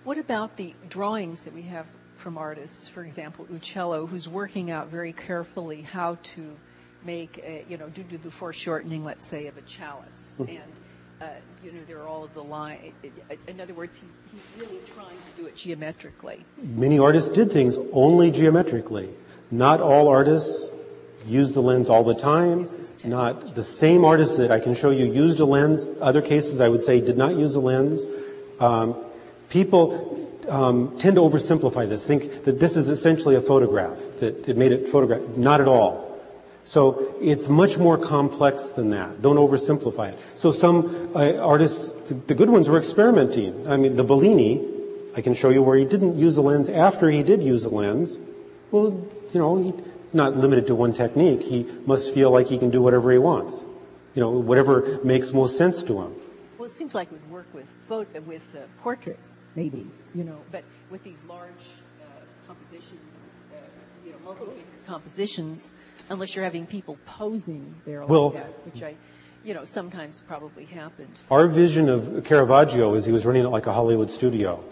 [0.07, 1.85] What about the drawings that we have
[2.15, 6.55] from artists, for example, Uccello, who's working out very carefully how to
[7.03, 10.35] make, a, you know, do, do the foreshortening, let's say, of a chalice.
[10.37, 10.43] Hmm.
[10.43, 10.71] And,
[11.19, 11.25] uh,
[11.61, 12.93] you know, there are all of the line.
[13.49, 16.45] In other words, he's, he's really trying to do it geometrically.
[16.55, 19.09] Many artists did things only geometrically.
[19.51, 20.71] Not all artists
[21.25, 22.61] use the lens all the time.
[22.61, 23.43] Use this technology.
[23.43, 25.85] Not the same artists that I can show you used a lens.
[25.99, 28.07] Other cases I would say did not use a lens.
[28.61, 29.03] Um,
[29.49, 34.57] people um, tend to oversimplify this, think that this is essentially a photograph, that it
[34.57, 35.21] made it photograph.
[35.37, 36.07] Not at all.
[36.63, 39.21] So it's much more complex than that.
[39.21, 40.19] Don't oversimplify it.
[40.35, 43.67] So some uh, artists, the, the good ones were experimenting.
[43.67, 44.67] I mean, the Bellini,
[45.15, 47.69] I can show you where he didn't use a lens after he did use a
[47.69, 48.19] lens.
[48.71, 48.91] Well,
[49.33, 49.73] you know, he,
[50.11, 51.41] not limited to one technique.
[51.41, 53.65] He must feel like he can do whatever he wants.
[54.13, 56.15] You know, whatever makes most sense to him.
[56.57, 60.39] Well, it seems like it would work with photo, with uh, portraits, maybe, you know,
[60.51, 61.51] but with these large
[62.01, 62.05] uh,
[62.47, 63.57] compositions, uh,
[64.05, 65.75] you know, multi compositions,
[66.09, 68.95] unless you're having people posing there like Well- that, which I,
[69.43, 71.19] you know, sometimes probably happened.
[71.31, 74.63] Our vision of Caravaggio is he was running it like a Hollywood studio.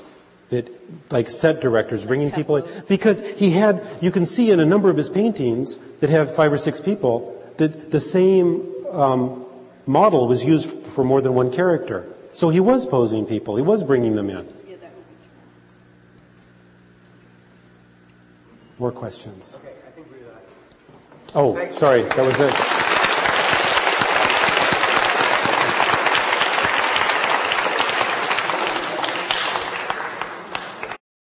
[0.50, 0.70] That,
[1.12, 2.66] like set directors, bringing people in.
[2.88, 6.54] Because he had, you can see in a number of his paintings that have five
[6.54, 9.44] or six people, that the same um,
[9.88, 12.06] model was used for more than one character.
[12.36, 14.36] So he was posing people, he was bringing them in.
[14.36, 15.32] Yeah, that would be true.
[18.78, 19.58] More questions?
[19.64, 20.34] Okay, I think we uh,
[21.34, 22.85] Oh, sorry, that was it.